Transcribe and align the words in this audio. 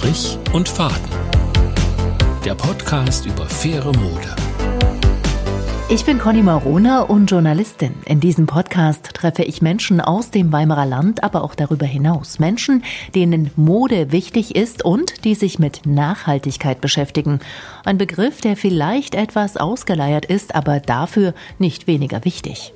Strich 0.00 0.38
und 0.54 0.66
Faden. 0.66 1.10
Der 2.42 2.54
Podcast 2.54 3.26
über 3.26 3.44
faire 3.44 3.92
Mode. 3.98 4.34
Ich 5.90 6.06
bin 6.06 6.18
Conny 6.18 6.40
Marona 6.40 7.02
und 7.02 7.30
Journalistin. 7.30 7.92
In 8.06 8.18
diesem 8.18 8.46
Podcast 8.46 9.10
treffe 9.12 9.42
ich 9.42 9.60
Menschen 9.60 10.00
aus 10.00 10.30
dem 10.30 10.52
Weimarer 10.52 10.86
Land, 10.86 11.22
aber 11.22 11.44
auch 11.44 11.54
darüber 11.54 11.84
hinaus. 11.84 12.38
Menschen, 12.38 12.82
denen 13.14 13.50
Mode 13.56 14.10
wichtig 14.10 14.56
ist 14.56 14.82
und 14.86 15.26
die 15.26 15.34
sich 15.34 15.58
mit 15.58 15.82
Nachhaltigkeit 15.84 16.80
beschäftigen. 16.80 17.40
Ein 17.84 17.98
Begriff, 17.98 18.40
der 18.40 18.56
vielleicht 18.56 19.14
etwas 19.14 19.58
ausgeleiert 19.58 20.24
ist, 20.24 20.54
aber 20.54 20.80
dafür 20.80 21.34
nicht 21.58 21.86
weniger 21.86 22.24
wichtig. 22.24 22.72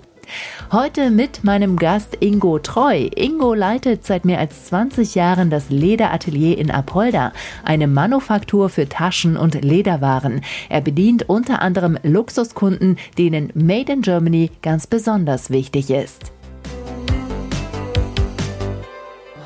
Heute 0.71 1.11
mit 1.11 1.45
meinem 1.45 1.77
Gast 1.77 2.19
Ingo 2.21 2.59
Treu. 2.59 3.09
Ingo 3.15 3.55
leitet 3.55 4.05
seit 4.05 4.25
mehr 4.25 4.39
als 4.39 4.67
20 4.67 5.15
Jahren 5.15 5.51
das 5.51 5.71
Lederatelier 5.71 6.59
in 6.59 6.71
Apolda, 6.71 7.32
eine 7.65 7.87
Manufaktur 7.87 8.68
für 8.68 8.89
Taschen 8.89 9.37
und 9.37 9.63
Lederwaren. 9.65 10.43
Er 10.68 10.81
bedient 10.81 11.29
unter 11.29 11.63
anderem 11.63 11.99
Luxuskunden, 12.03 12.99
denen 13.17 13.51
Made 13.55 13.93
in 13.93 14.03
Germany 14.03 14.51
ganz 14.63 14.87
besonders 14.87 15.51
wichtig 15.51 15.91
ist. 15.91 16.34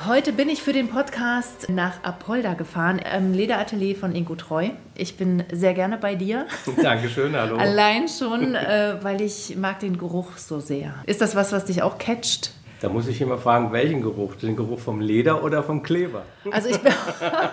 Heute 0.08 0.32
bin 0.32 0.48
ich 0.48 0.62
für 0.62 0.72
den 0.72 0.88
Podcast 0.88 1.68
nach 1.68 2.02
Apolda 2.02 2.54
gefahren, 2.54 2.98
im 2.98 3.34
Lederatelier 3.34 3.94
von 3.94 4.14
Ingo 4.14 4.36
Treu. 4.36 4.70
Ich 4.94 5.18
bin 5.18 5.44
sehr 5.52 5.74
gerne 5.74 5.98
bei 5.98 6.14
dir. 6.14 6.46
Dankeschön, 6.82 7.36
hallo. 7.36 7.58
Allein 7.58 8.08
schon, 8.08 8.54
äh, 8.54 8.96
weil 9.02 9.20
ich 9.20 9.54
mag 9.58 9.80
den 9.80 9.98
Geruch 9.98 10.38
so 10.38 10.60
sehr. 10.60 10.94
Ist 11.04 11.20
das 11.20 11.36
was, 11.36 11.52
was 11.52 11.66
dich 11.66 11.82
auch 11.82 11.98
catcht? 11.98 12.52
Da 12.80 12.88
muss 12.88 13.08
ich 13.08 13.20
immer 13.20 13.38
fragen, 13.38 13.72
welchen 13.72 14.02
Geruch? 14.02 14.36
Den 14.36 14.54
Geruch 14.54 14.78
vom 14.78 15.00
Leder 15.00 15.42
oder 15.42 15.64
vom 15.64 15.82
Kleber? 15.82 16.22
Also 16.50 16.68
ich, 16.68 16.76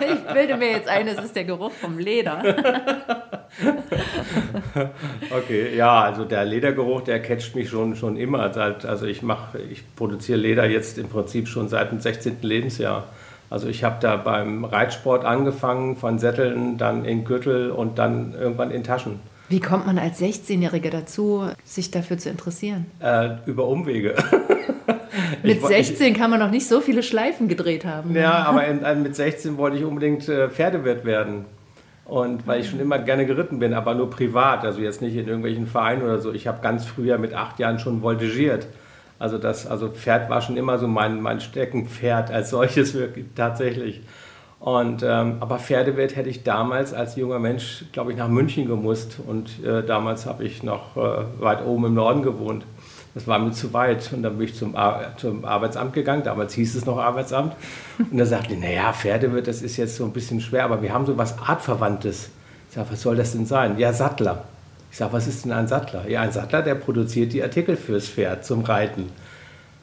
ich 0.00 0.32
bilde 0.32 0.56
mir 0.56 0.70
jetzt 0.70 0.88
ein, 0.88 1.08
es 1.08 1.18
ist 1.18 1.34
der 1.34 1.44
Geruch 1.44 1.72
vom 1.72 1.98
Leder. 1.98 2.44
okay, 5.30 5.76
ja, 5.76 6.02
also 6.02 6.24
der 6.24 6.44
Ledergeruch, 6.44 7.02
der 7.02 7.20
catcht 7.20 7.56
mich 7.56 7.70
schon, 7.70 7.96
schon 7.96 8.16
immer. 8.16 8.56
Also 8.56 9.06
ich 9.06 9.22
mache, 9.22 9.58
ich 9.58 9.82
produziere 9.96 10.38
Leder 10.38 10.66
jetzt 10.66 10.96
im 10.96 11.08
Prinzip 11.08 11.48
schon 11.48 11.68
seit 11.68 11.90
dem 11.90 11.98
16. 11.98 12.36
Lebensjahr. 12.42 13.04
Also 13.50 13.68
ich 13.68 13.82
habe 13.82 13.96
da 14.00 14.16
beim 14.16 14.64
Reitsport 14.64 15.24
angefangen, 15.24 15.96
von 15.96 16.20
Sätteln, 16.20 16.78
dann 16.78 17.04
in 17.04 17.24
Gürtel 17.24 17.70
und 17.70 17.98
dann 17.98 18.34
irgendwann 18.34 18.70
in 18.70 18.84
Taschen. 18.84 19.18
Wie 19.48 19.60
kommt 19.60 19.86
man 19.86 19.98
als 19.98 20.20
16-Jähriger 20.20 20.90
dazu, 20.90 21.48
sich 21.64 21.92
dafür 21.92 22.18
zu 22.18 22.30
interessieren? 22.30 22.86
Äh, 23.00 23.36
über 23.46 23.66
Umwege. 23.66 24.14
mit 25.42 25.64
16 25.64 26.14
kann 26.14 26.30
man 26.30 26.40
noch 26.40 26.50
nicht 26.50 26.66
so 26.66 26.80
viele 26.80 27.02
Schleifen 27.02 27.48
gedreht 27.48 27.84
haben. 27.84 28.14
Ja, 28.14 28.32
aber 28.46 28.66
in, 28.66 29.02
mit 29.02 29.16
16 29.16 29.56
wollte 29.56 29.76
ich 29.76 29.84
unbedingt 29.84 30.28
äh, 30.28 30.48
Pferdewirt 30.48 31.04
werden. 31.04 31.44
Und 32.04 32.46
weil 32.46 32.60
ich 32.60 32.70
schon 32.70 32.78
immer 32.78 33.00
gerne 33.00 33.26
geritten 33.26 33.58
bin, 33.58 33.74
aber 33.74 33.94
nur 33.94 34.08
privat, 34.08 34.64
also 34.64 34.80
jetzt 34.80 35.02
nicht 35.02 35.16
in 35.16 35.26
irgendwelchen 35.26 35.66
Vereinen 35.66 36.02
oder 36.02 36.20
so. 36.20 36.32
Ich 36.32 36.46
habe 36.46 36.62
ganz 36.62 36.86
früher 36.86 37.18
mit 37.18 37.34
acht 37.34 37.58
Jahren 37.58 37.80
schon 37.80 38.02
voltigiert. 38.02 38.68
Also 39.18 39.38
das, 39.38 39.66
also 39.66 39.88
Pferd 39.88 40.30
war 40.30 40.40
schon 40.40 40.56
immer 40.56 40.78
so 40.78 40.86
mein, 40.86 41.20
mein 41.20 41.40
Steckenpferd 41.40 42.30
als 42.30 42.50
solches 42.50 42.94
wirklich 42.98 43.26
tatsächlich. 43.34 44.02
Und, 44.60 45.02
ähm, 45.02 45.36
aber 45.40 45.58
Pferdewirt 45.58 46.16
hätte 46.16 46.30
ich 46.30 46.42
damals 46.42 46.94
als 46.94 47.16
junger 47.16 47.38
Mensch, 47.38 47.84
glaube 47.92 48.12
ich, 48.12 48.18
nach 48.18 48.28
München 48.28 48.66
gemusst. 48.66 49.18
Und 49.24 49.64
äh, 49.64 49.84
damals 49.84 50.26
habe 50.26 50.44
ich 50.44 50.62
noch 50.62 50.96
äh, 50.96 51.24
weit 51.40 51.64
oben 51.64 51.86
im 51.86 51.94
Norden 51.94 52.22
gewohnt. 52.22 52.64
Das 53.16 53.26
war 53.26 53.38
mir 53.38 53.52
zu 53.52 53.72
weit. 53.72 54.12
Und 54.12 54.22
dann 54.22 54.36
bin 54.36 54.46
ich 54.46 54.54
zum, 54.54 54.76
Ar 54.76 55.16
zum 55.16 55.46
Arbeitsamt 55.46 55.94
gegangen. 55.94 56.22
Damals 56.22 56.52
hieß 56.52 56.74
es 56.74 56.84
noch 56.84 56.98
Arbeitsamt. 56.98 57.54
Und 57.98 58.18
da 58.18 58.26
sagte 58.26 58.52
ich, 58.52 58.60
naja, 58.60 58.92
Pferdewirt, 58.92 59.48
das 59.48 59.62
ist 59.62 59.78
jetzt 59.78 59.96
so 59.96 60.04
ein 60.04 60.12
bisschen 60.12 60.38
schwer, 60.42 60.64
aber 60.64 60.82
wir 60.82 60.92
haben 60.92 61.06
so 61.06 61.16
was 61.16 61.38
Artverwandtes. 61.38 62.28
Ich 62.68 62.74
sage, 62.74 62.88
was 62.90 63.00
soll 63.00 63.16
das 63.16 63.32
denn 63.32 63.46
sein? 63.46 63.78
Ja, 63.78 63.94
Sattler. 63.94 64.44
Ich 64.90 64.98
sage, 64.98 65.14
was 65.14 65.26
ist 65.26 65.46
denn 65.46 65.52
ein 65.52 65.66
Sattler? 65.66 66.06
Ja, 66.06 66.20
ein 66.20 66.30
Sattler, 66.30 66.60
der 66.60 66.74
produziert 66.74 67.32
die 67.32 67.42
Artikel 67.42 67.78
fürs 67.78 68.06
Pferd 68.06 68.44
zum 68.44 68.60
Reiten. 68.60 69.06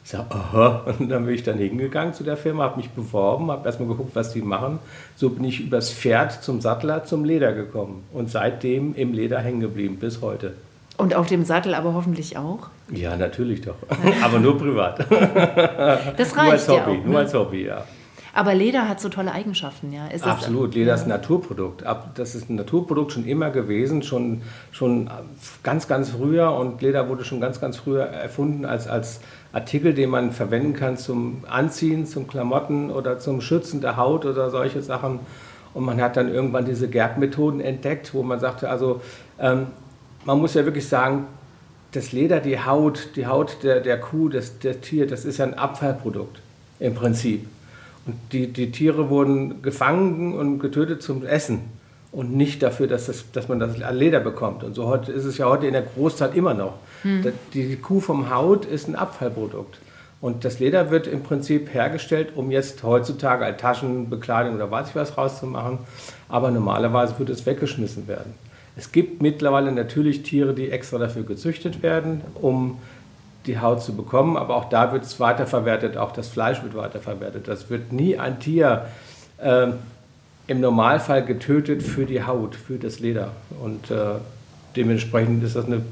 Ich 0.04 0.10
sage, 0.10 0.26
aha. 0.30 0.84
Und 0.96 1.08
dann 1.08 1.26
bin 1.26 1.34
ich 1.34 1.42
dann 1.42 1.58
hingegangen 1.58 2.14
zu 2.14 2.22
der 2.22 2.36
Firma, 2.36 2.62
habe 2.62 2.76
mich 2.76 2.90
beworben, 2.90 3.50
habe 3.50 3.66
erstmal 3.66 3.88
geguckt, 3.88 4.14
was 4.14 4.32
die 4.32 4.42
machen. 4.42 4.78
So 5.16 5.30
bin 5.30 5.42
ich 5.42 5.58
übers 5.58 5.90
Pferd 5.90 6.44
zum 6.44 6.60
Sattler, 6.60 7.02
zum 7.02 7.24
Leder 7.24 7.52
gekommen. 7.52 8.04
Und 8.12 8.30
seitdem 8.30 8.94
im 8.94 9.12
Leder 9.12 9.40
hängen 9.40 9.58
geblieben, 9.58 9.96
bis 9.96 10.20
heute. 10.20 10.52
Und 10.96 11.14
auf 11.14 11.26
dem 11.26 11.44
Sattel 11.44 11.74
aber 11.74 11.92
hoffentlich 11.94 12.36
auch? 12.36 12.68
Ja, 12.92 13.16
natürlich 13.16 13.62
doch. 13.62 13.74
aber 14.22 14.38
nur 14.38 14.56
privat. 14.58 15.06
Das 16.16 16.36
reicht 16.36 16.42
nur 16.44 16.52
als 16.52 16.68
Hobby, 16.68 16.76
ja 16.76 16.84
auch, 16.84 17.04
ne? 17.04 17.10
Nur 17.10 17.18
als 17.18 17.34
Hobby, 17.34 17.64
ja. 17.66 17.84
Aber 18.36 18.52
Leder 18.52 18.88
hat 18.88 19.00
so 19.00 19.08
tolle 19.08 19.32
Eigenschaften, 19.32 19.92
ja. 19.92 20.08
Ist 20.08 20.26
Absolut, 20.26 20.74
Leder 20.74 20.94
ist 20.94 21.04
ein 21.04 21.08
Naturprodukt. 21.08 21.84
Das 22.16 22.34
ist 22.34 22.50
ein 22.50 22.56
Naturprodukt 22.56 23.12
schon 23.12 23.24
immer 23.26 23.50
gewesen, 23.50 24.02
schon, 24.02 24.42
schon 24.72 25.08
ganz, 25.62 25.86
ganz 25.86 26.10
früher. 26.10 26.52
Und 26.52 26.82
Leder 26.82 27.08
wurde 27.08 27.24
schon 27.24 27.40
ganz, 27.40 27.60
ganz 27.60 27.76
früher 27.76 28.04
erfunden 28.04 28.64
als, 28.64 28.88
als 28.88 29.20
Artikel, 29.52 29.94
den 29.94 30.10
man 30.10 30.32
verwenden 30.32 30.74
kann 30.74 30.96
zum 30.96 31.44
Anziehen, 31.48 32.06
zum 32.06 32.26
Klamotten 32.26 32.90
oder 32.90 33.20
zum 33.20 33.40
Schützen 33.40 33.80
der 33.80 33.96
Haut 33.96 34.26
oder 34.26 34.50
solche 34.50 34.82
Sachen. 34.82 35.20
Und 35.72 35.84
man 35.84 36.00
hat 36.00 36.16
dann 36.16 36.32
irgendwann 36.32 36.64
diese 36.64 36.88
Gerbmethoden 36.88 37.60
entdeckt, 37.60 38.14
wo 38.14 38.24
man 38.24 38.40
sagte, 38.40 38.68
also 38.68 39.00
ähm, 39.38 39.68
man 40.24 40.38
muss 40.38 40.54
ja 40.54 40.64
wirklich 40.64 40.88
sagen, 40.88 41.26
das 41.92 42.12
Leder, 42.12 42.40
die 42.40 42.60
Haut, 42.60 43.10
die 43.16 43.26
Haut 43.26 43.58
der, 43.62 43.80
der 43.80 44.00
Kuh, 44.00 44.28
das, 44.28 44.58
der 44.58 44.80
Tier, 44.80 45.06
das 45.06 45.24
ist 45.24 45.38
ja 45.38 45.46
ein 45.46 45.54
Abfallprodukt 45.54 46.40
im 46.80 46.94
Prinzip. 46.94 47.46
Und 48.06 48.16
die, 48.32 48.48
die 48.48 48.70
Tiere 48.70 49.08
wurden 49.08 49.62
gefangen 49.62 50.34
und 50.34 50.58
getötet 50.58 51.02
zum 51.02 51.24
Essen 51.24 51.60
und 52.12 52.36
nicht 52.36 52.62
dafür, 52.62 52.86
dass, 52.86 53.06
das, 53.06 53.30
dass 53.32 53.48
man 53.48 53.58
das 53.58 53.76
Leder 53.92 54.20
bekommt. 54.20 54.62
Und 54.62 54.74
so 54.74 54.92
ist 54.94 55.24
es 55.24 55.38
ja 55.38 55.46
heute 55.46 55.66
in 55.66 55.72
der 55.72 55.82
Großzahl 55.82 56.34
immer 56.34 56.54
noch. 56.54 56.74
Hm. 57.02 57.32
Die, 57.54 57.76
Kuh 57.76 58.00
vom 58.00 58.30
Haut 58.30 58.66
ist 58.66 58.88
ein 58.88 58.94
Abfallprodukt. 58.94 59.78
Und 60.20 60.44
das 60.44 60.58
Leder 60.58 60.90
wird 60.90 61.06
im 61.06 61.22
Prinzip 61.22 61.72
hergestellt, 61.74 62.32
um 62.34 62.50
jetzt 62.50 62.82
heutzutage 62.82 63.44
als 63.44 63.60
Taschenbekleidung 63.60 64.54
oder 64.54 64.70
weiß 64.70 64.90
ich 64.90 64.96
was 64.96 65.18
rauszumachen. 65.18 65.78
Aber 66.28 66.50
normalerweise 66.50 67.18
wird 67.18 67.30
es 67.30 67.44
weggeschmissen 67.46 68.06
werden. 68.08 68.34
Es 68.76 68.90
gibt 68.92 69.22
mittlerweile 69.22 69.72
natürlich 69.72 70.22
Tiere, 70.22 70.54
die 70.54 70.70
extra 70.70 70.98
dafür 70.98 71.22
gezüchtet 71.22 71.82
werden, 71.82 72.22
um 72.34 72.78
die 73.46 73.60
Haut 73.60 73.82
zu 73.82 73.94
bekommen, 73.94 74.36
aber 74.36 74.56
auch 74.56 74.68
da 74.68 74.92
wird 74.92 75.04
es 75.04 75.20
weiterverwertet, 75.20 75.96
auch 75.96 76.12
das 76.12 76.28
Fleisch 76.28 76.62
wird 76.62 76.74
weiterverwertet. 76.74 77.46
Das 77.46 77.70
wird 77.70 77.92
nie 77.92 78.18
ein 78.18 78.40
Tier 78.40 78.86
äh, 79.38 79.68
im 80.46 80.60
Normalfall 80.60 81.24
getötet 81.24 81.82
für 81.82 82.06
die 82.06 82.24
Haut, 82.24 82.54
für 82.54 82.78
das 82.78 83.00
Leder. 83.00 83.32
Und 83.62 83.90
äh, 83.90 83.96
dementsprechend 84.76 85.44
ist 85.44 85.56
das 85.56 85.66
eine 85.66 85.82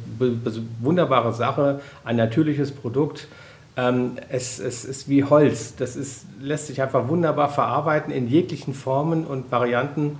wunderbare 0.80 1.32
Sache, 1.32 1.80
ein 2.04 2.16
natürliches 2.16 2.72
Produkt. 2.72 3.28
Ähm, 3.76 4.12
es, 4.28 4.58
es, 4.58 4.84
ist 4.84 5.08
wie 5.08 5.24
Holz, 5.24 5.76
das 5.76 5.96
ist, 5.96 6.26
lässt 6.40 6.66
sich 6.66 6.82
einfach 6.82 7.08
wunderbar 7.08 7.48
verarbeiten 7.48 8.12
in 8.12 8.28
jeglichen 8.28 8.74
Formen 8.74 9.24
und 9.24 9.50
Varianten. 9.50 10.18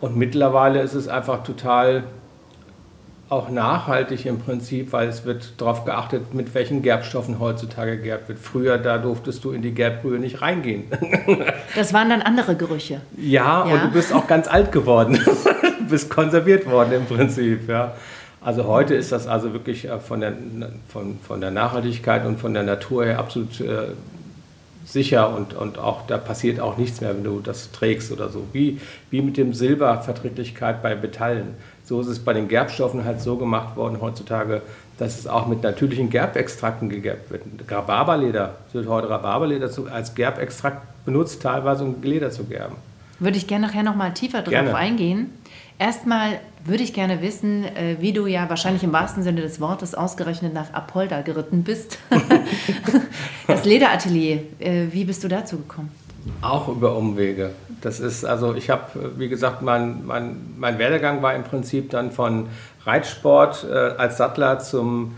Und 0.00 0.16
mittlerweile 0.16 0.80
ist 0.80 0.94
es 0.94 1.08
einfach 1.08 1.42
total 1.42 2.04
auch 3.28 3.48
nachhaltig 3.48 4.24
im 4.26 4.38
Prinzip, 4.38 4.92
weil 4.92 5.08
es 5.08 5.24
wird 5.24 5.60
darauf 5.60 5.84
geachtet, 5.84 6.32
mit 6.32 6.54
welchen 6.54 6.82
Gerbstoffen 6.82 7.40
heutzutage 7.40 7.98
gerbt 7.98 8.28
wird. 8.28 8.38
Früher, 8.38 8.78
da 8.78 8.98
durftest 8.98 9.42
du 9.42 9.50
in 9.50 9.62
die 9.62 9.72
Gerbbrühe 9.72 10.18
nicht 10.18 10.42
reingehen. 10.42 10.84
Das 11.74 11.92
waren 11.92 12.08
dann 12.08 12.22
andere 12.22 12.54
Gerüche. 12.54 13.02
Ja, 13.18 13.66
ja. 13.66 13.74
und 13.74 13.82
du 13.82 13.90
bist 13.90 14.12
auch 14.14 14.26
ganz 14.26 14.48
alt 14.48 14.72
geworden. 14.72 15.20
du 15.24 15.84
bist 15.90 16.08
konserviert 16.08 16.70
worden 16.70 16.92
im 16.92 17.04
Prinzip, 17.04 17.68
ja. 17.68 17.94
Also 18.40 18.64
heute 18.66 18.94
ist 18.94 19.12
das 19.12 19.26
also 19.26 19.52
wirklich 19.52 19.86
äh, 19.86 19.98
von 19.98 20.20
der, 20.20 20.32
von, 20.88 21.18
von 21.26 21.40
der 21.40 21.50
Nachhaltigkeit 21.50 22.24
und 22.24 22.38
von 22.38 22.54
der 22.54 22.62
Natur 22.62 23.04
her 23.04 23.18
absolut 23.18 23.60
äh, 23.60 23.88
sicher 24.86 25.36
und, 25.36 25.52
und 25.52 25.78
auch 25.78 26.06
da 26.06 26.16
passiert 26.16 26.60
auch 26.60 26.78
nichts 26.78 27.00
mehr, 27.00 27.14
wenn 27.14 27.24
du 27.24 27.40
das 27.40 27.72
trägst 27.72 28.12
oder 28.12 28.28
so. 28.28 28.44
Wie, 28.52 28.80
wie 29.10 29.20
mit 29.20 29.36
dem 29.36 29.52
Silberverträglichkeit 29.52 30.82
bei 30.82 30.94
Metallen. 30.94 31.54
So 31.84 32.00
ist 32.00 32.06
es 32.06 32.20
bei 32.20 32.32
den 32.32 32.48
Gerbstoffen 32.48 33.04
halt 33.04 33.20
so 33.20 33.36
gemacht 33.36 33.76
worden 33.76 34.00
heutzutage, 34.00 34.62
dass 34.98 35.18
es 35.18 35.26
auch 35.26 35.46
mit 35.46 35.62
natürlichen 35.62 36.08
Gerbextrakten 36.08 36.88
gegerbt 36.88 37.30
wird. 37.30 37.42
Rhabarberleder 37.68 38.54
wird 38.72 38.88
heute 38.88 39.10
Rhabarberleder 39.10 39.68
als 39.92 40.14
Gerbextrakt 40.14 41.04
benutzt, 41.04 41.42
teilweise 41.42 41.84
um 41.84 42.02
Leder 42.02 42.30
zu 42.30 42.44
gerben. 42.44 42.76
Würde 43.18 43.36
ich 43.36 43.46
gerne 43.46 43.66
nachher 43.66 43.82
noch 43.82 43.96
mal 43.96 44.12
tiefer 44.12 44.42
drauf 44.42 44.50
gerne. 44.50 44.74
eingehen. 44.74 45.30
Erstmal 45.78 46.40
würde 46.64 46.82
ich 46.82 46.94
gerne 46.94 47.20
wissen, 47.22 47.64
äh, 47.64 47.96
wie 48.00 48.12
du 48.12 48.26
ja 48.26 48.48
wahrscheinlich 48.48 48.82
im 48.82 48.92
wahrsten 48.92 49.22
Sinne 49.22 49.42
des 49.42 49.60
Wortes 49.60 49.94
ausgerechnet 49.94 50.54
nach 50.54 50.72
Apolda 50.72 51.20
geritten 51.20 51.64
bist. 51.64 51.98
das 53.46 53.64
Lederatelier, 53.64 54.42
äh, 54.58 54.86
wie 54.90 55.04
bist 55.04 55.22
du 55.22 55.28
dazu 55.28 55.58
gekommen? 55.58 55.90
Auch 56.40 56.68
über 56.68 56.96
Umwege. 56.96 57.50
Das 57.82 58.00
ist, 58.00 58.24
also 58.24 58.54
ich 58.54 58.70
habe, 58.70 59.12
wie 59.16 59.28
gesagt, 59.28 59.62
mein, 59.62 60.06
mein, 60.06 60.54
mein 60.56 60.78
Werdegang 60.78 61.22
war 61.22 61.34
im 61.34 61.44
Prinzip 61.44 61.90
dann 61.90 62.10
von 62.10 62.48
Reitsport 62.84 63.66
äh, 63.70 63.74
als 63.74 64.16
Sattler 64.16 64.58
zum 64.58 65.14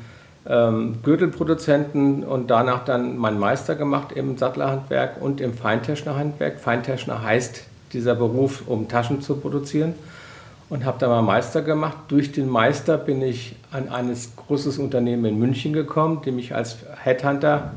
ähm, 0.46 0.96
Gürtelproduzenten 1.02 2.24
und 2.24 2.50
danach 2.50 2.84
dann 2.84 3.16
meinen 3.16 3.38
Meister 3.38 3.74
gemacht 3.74 4.12
im 4.12 4.36
Sattlerhandwerk 4.36 5.20
und 5.20 5.40
im 5.40 5.54
Feintäschnerhandwerk. 5.54 6.58
Feintäschner 6.58 7.22
heißt 7.22 7.67
dieser 7.92 8.14
Beruf, 8.14 8.62
um 8.66 8.88
Taschen 8.88 9.20
zu 9.20 9.36
produzieren 9.36 9.94
und 10.68 10.84
habe 10.84 10.98
da 10.98 11.08
mal 11.08 11.22
Meister 11.22 11.62
gemacht. 11.62 11.96
Durch 12.08 12.32
den 12.32 12.48
Meister 12.48 12.98
bin 12.98 13.22
ich 13.22 13.56
an 13.70 13.88
ein 13.88 14.14
großes 14.36 14.78
Unternehmen 14.78 15.24
in 15.24 15.38
München 15.38 15.72
gekommen, 15.72 16.20
die 16.24 16.30
mich 16.30 16.54
als 16.54 16.78
Headhunter 17.02 17.72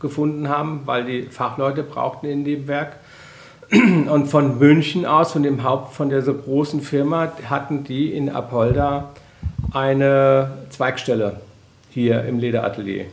gefunden 0.00 0.48
haben, 0.48 0.82
weil 0.84 1.04
die 1.04 1.22
Fachleute 1.22 1.82
brauchten 1.82 2.26
in 2.26 2.44
dem 2.44 2.68
Werk. 2.68 2.96
Und 3.70 4.28
von 4.28 4.58
München 4.58 5.04
aus, 5.04 5.32
von 5.32 5.42
dem 5.42 5.62
Haupt, 5.62 5.94
von 5.94 6.08
dieser 6.08 6.34
großen 6.34 6.80
Firma, 6.80 7.32
hatten 7.48 7.84
die 7.84 8.12
in 8.12 8.30
Apolda 8.30 9.10
eine 9.72 10.50
Zweigstelle 10.70 11.40
hier 11.90 12.24
im 12.24 12.38
Lederatelier. 12.38 13.06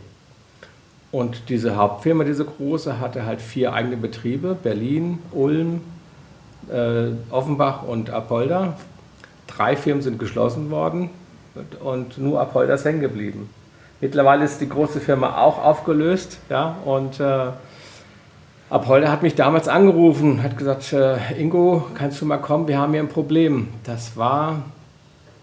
Und 1.12 1.50
diese 1.50 1.76
Hauptfirma, 1.76 2.24
diese 2.24 2.46
große, 2.46 3.00
hatte 3.00 3.26
halt 3.26 3.42
vier 3.42 3.74
eigene 3.74 3.98
Betriebe: 3.98 4.56
Berlin, 4.62 5.20
Ulm, 5.32 5.82
Offenbach 7.30 7.84
und 7.84 8.10
Apolda. 8.10 8.78
Drei 9.48 9.76
Firmen 9.76 10.02
sind 10.02 10.20
geschlossen 10.20 10.72
worden 10.72 11.10
und 11.84 12.18
nur 12.18 12.42
Apolda 12.42 12.74
ist 12.74 12.86
hängen 12.86 13.02
geblieben. 13.02 13.50
Mittlerweile 14.02 14.44
ist 14.44 14.60
die 14.60 14.70
große 14.70 15.00
Firma 15.00 15.38
auch 15.38 15.64
aufgelöst. 15.64 16.38
Ja, 16.50 16.76
und 16.86 17.20
äh, 17.20 17.48
Apolda 18.70 19.10
hat 19.12 19.24
mich 19.24 19.36
damals 19.36 19.68
angerufen, 19.68 20.44
hat 20.44 20.58
gesagt, 20.58 20.92
äh, 20.92 21.18
Ingo, 21.40 21.88
kannst 21.94 22.20
du 22.22 22.26
mal 22.26 22.38
kommen, 22.38 22.68
wir 22.68 22.78
haben 22.78 22.94
hier 22.94 23.02
ein 23.02 23.10
Problem. 23.10 23.70
Das 23.84 24.18
war, 24.18 24.64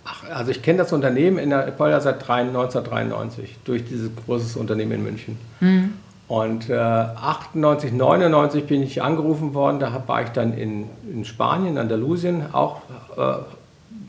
ach, 0.05 0.25
also 0.31 0.51
ich 0.51 0.61
kenne 0.63 0.79
das 0.79 0.93
Unternehmen 0.93 1.39
in 1.39 1.51
der 1.51 1.67
Apolda 1.67 2.01
seit 2.01 2.29
1993 2.29 3.59
durch 3.65 3.85
dieses 3.85 4.11
große 4.27 4.59
Unternehmen 4.59 4.93
in 4.93 5.03
München. 5.03 5.39
Mhm. 5.61 5.92
Und 6.33 6.71
äh, 6.71 6.77
98, 6.77 7.93
99 7.93 8.65
bin 8.65 8.83
ich 8.83 9.03
angerufen 9.03 9.53
worden, 9.53 9.81
da 9.81 10.03
war 10.07 10.23
ich 10.23 10.31
dann 10.31 10.55
in, 10.55 10.89
in 11.13 11.27
Spanien, 11.27 11.77
Andalusien, 11.77 12.55
auch 12.55 12.81
äh, 13.19 13.35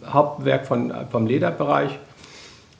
Hauptwerk 0.08 0.66
von, 0.66 0.94
vom 1.12 1.28
Lederbereich. 1.28 2.00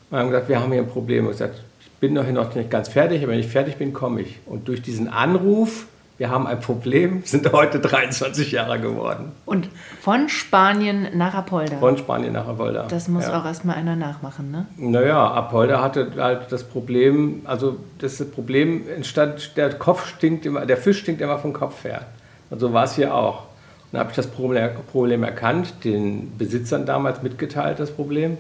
Und 0.10 0.18
haben 0.18 0.30
gesagt, 0.30 0.48
wir 0.48 0.62
haben 0.62 0.72
hier 0.72 0.84
ein 0.84 0.88
Problem. 0.88 1.26
Ich 1.26 1.32
gesagt, 1.32 1.62
ich 1.82 1.92
bin 2.00 2.14
noch 2.14 2.26
nicht 2.26 2.70
ganz 2.70 2.88
fertig, 2.88 3.22
aber 3.22 3.34
wenn 3.34 3.40
ich 3.42 3.48
fertig 3.48 3.76
bin, 3.76 3.92
komme 3.92 4.22
ich. 4.22 4.40
Und 4.46 4.70
durch 4.70 4.82
diesen 4.82 5.10
Anruf, 5.10 5.88
wir 6.18 6.30
haben 6.30 6.46
ein 6.46 6.60
Problem, 6.60 7.24
sind 7.26 7.52
heute 7.52 7.80
23 7.80 8.52
Jahre 8.52 8.80
geworden. 8.80 9.32
Und 9.46 9.70
von 10.00 10.30
Spanien 10.30 11.08
nach 11.16 11.34
Apolda? 11.34 11.78
Von 11.78 11.98
Spanien 11.98 12.34
nach 12.34 12.48
Apolda. 12.48 12.84
Das 12.88 13.08
muss 13.08 13.26
ja. 13.26 13.40
auch 13.40 13.46
erstmal 13.46 13.78
einer 13.78 13.96
nachmachen, 13.96 14.52
ne? 14.52 14.68
Naja, 14.78 15.32
Apolda 15.32 15.82
hatte 15.82 16.12
halt 16.18 16.52
das 16.52 16.64
Problem, 16.64 17.42
also 17.46 17.78
das 17.98 18.24
Problem 18.26 18.88
entstand, 18.88 19.58
der 19.58 19.74
Kopf 19.74 20.08
stinkt 20.08 20.46
immer, 20.46 20.66
der 20.66 20.78
Fisch 20.78 21.00
stinkt 21.00 21.22
immer 21.22 21.40
vom 21.40 21.52
Kopf 21.52 21.84
her. 21.84 22.02
Und 22.50 22.60
so 22.60 22.74
war 22.74 22.84
es 22.84 22.96
hier 22.96 23.16
auch. 23.16 23.46
Dann 23.92 24.00
habe 24.00 24.10
ich 24.12 24.16
das 24.16 24.28
Problem 24.28 25.24
erkannt, 25.24 25.84
den 25.84 26.38
Besitzern 26.38 26.86
damals 26.86 27.22
mitgeteilt, 27.24 27.80
das 27.80 27.92
Problem. 27.92 28.38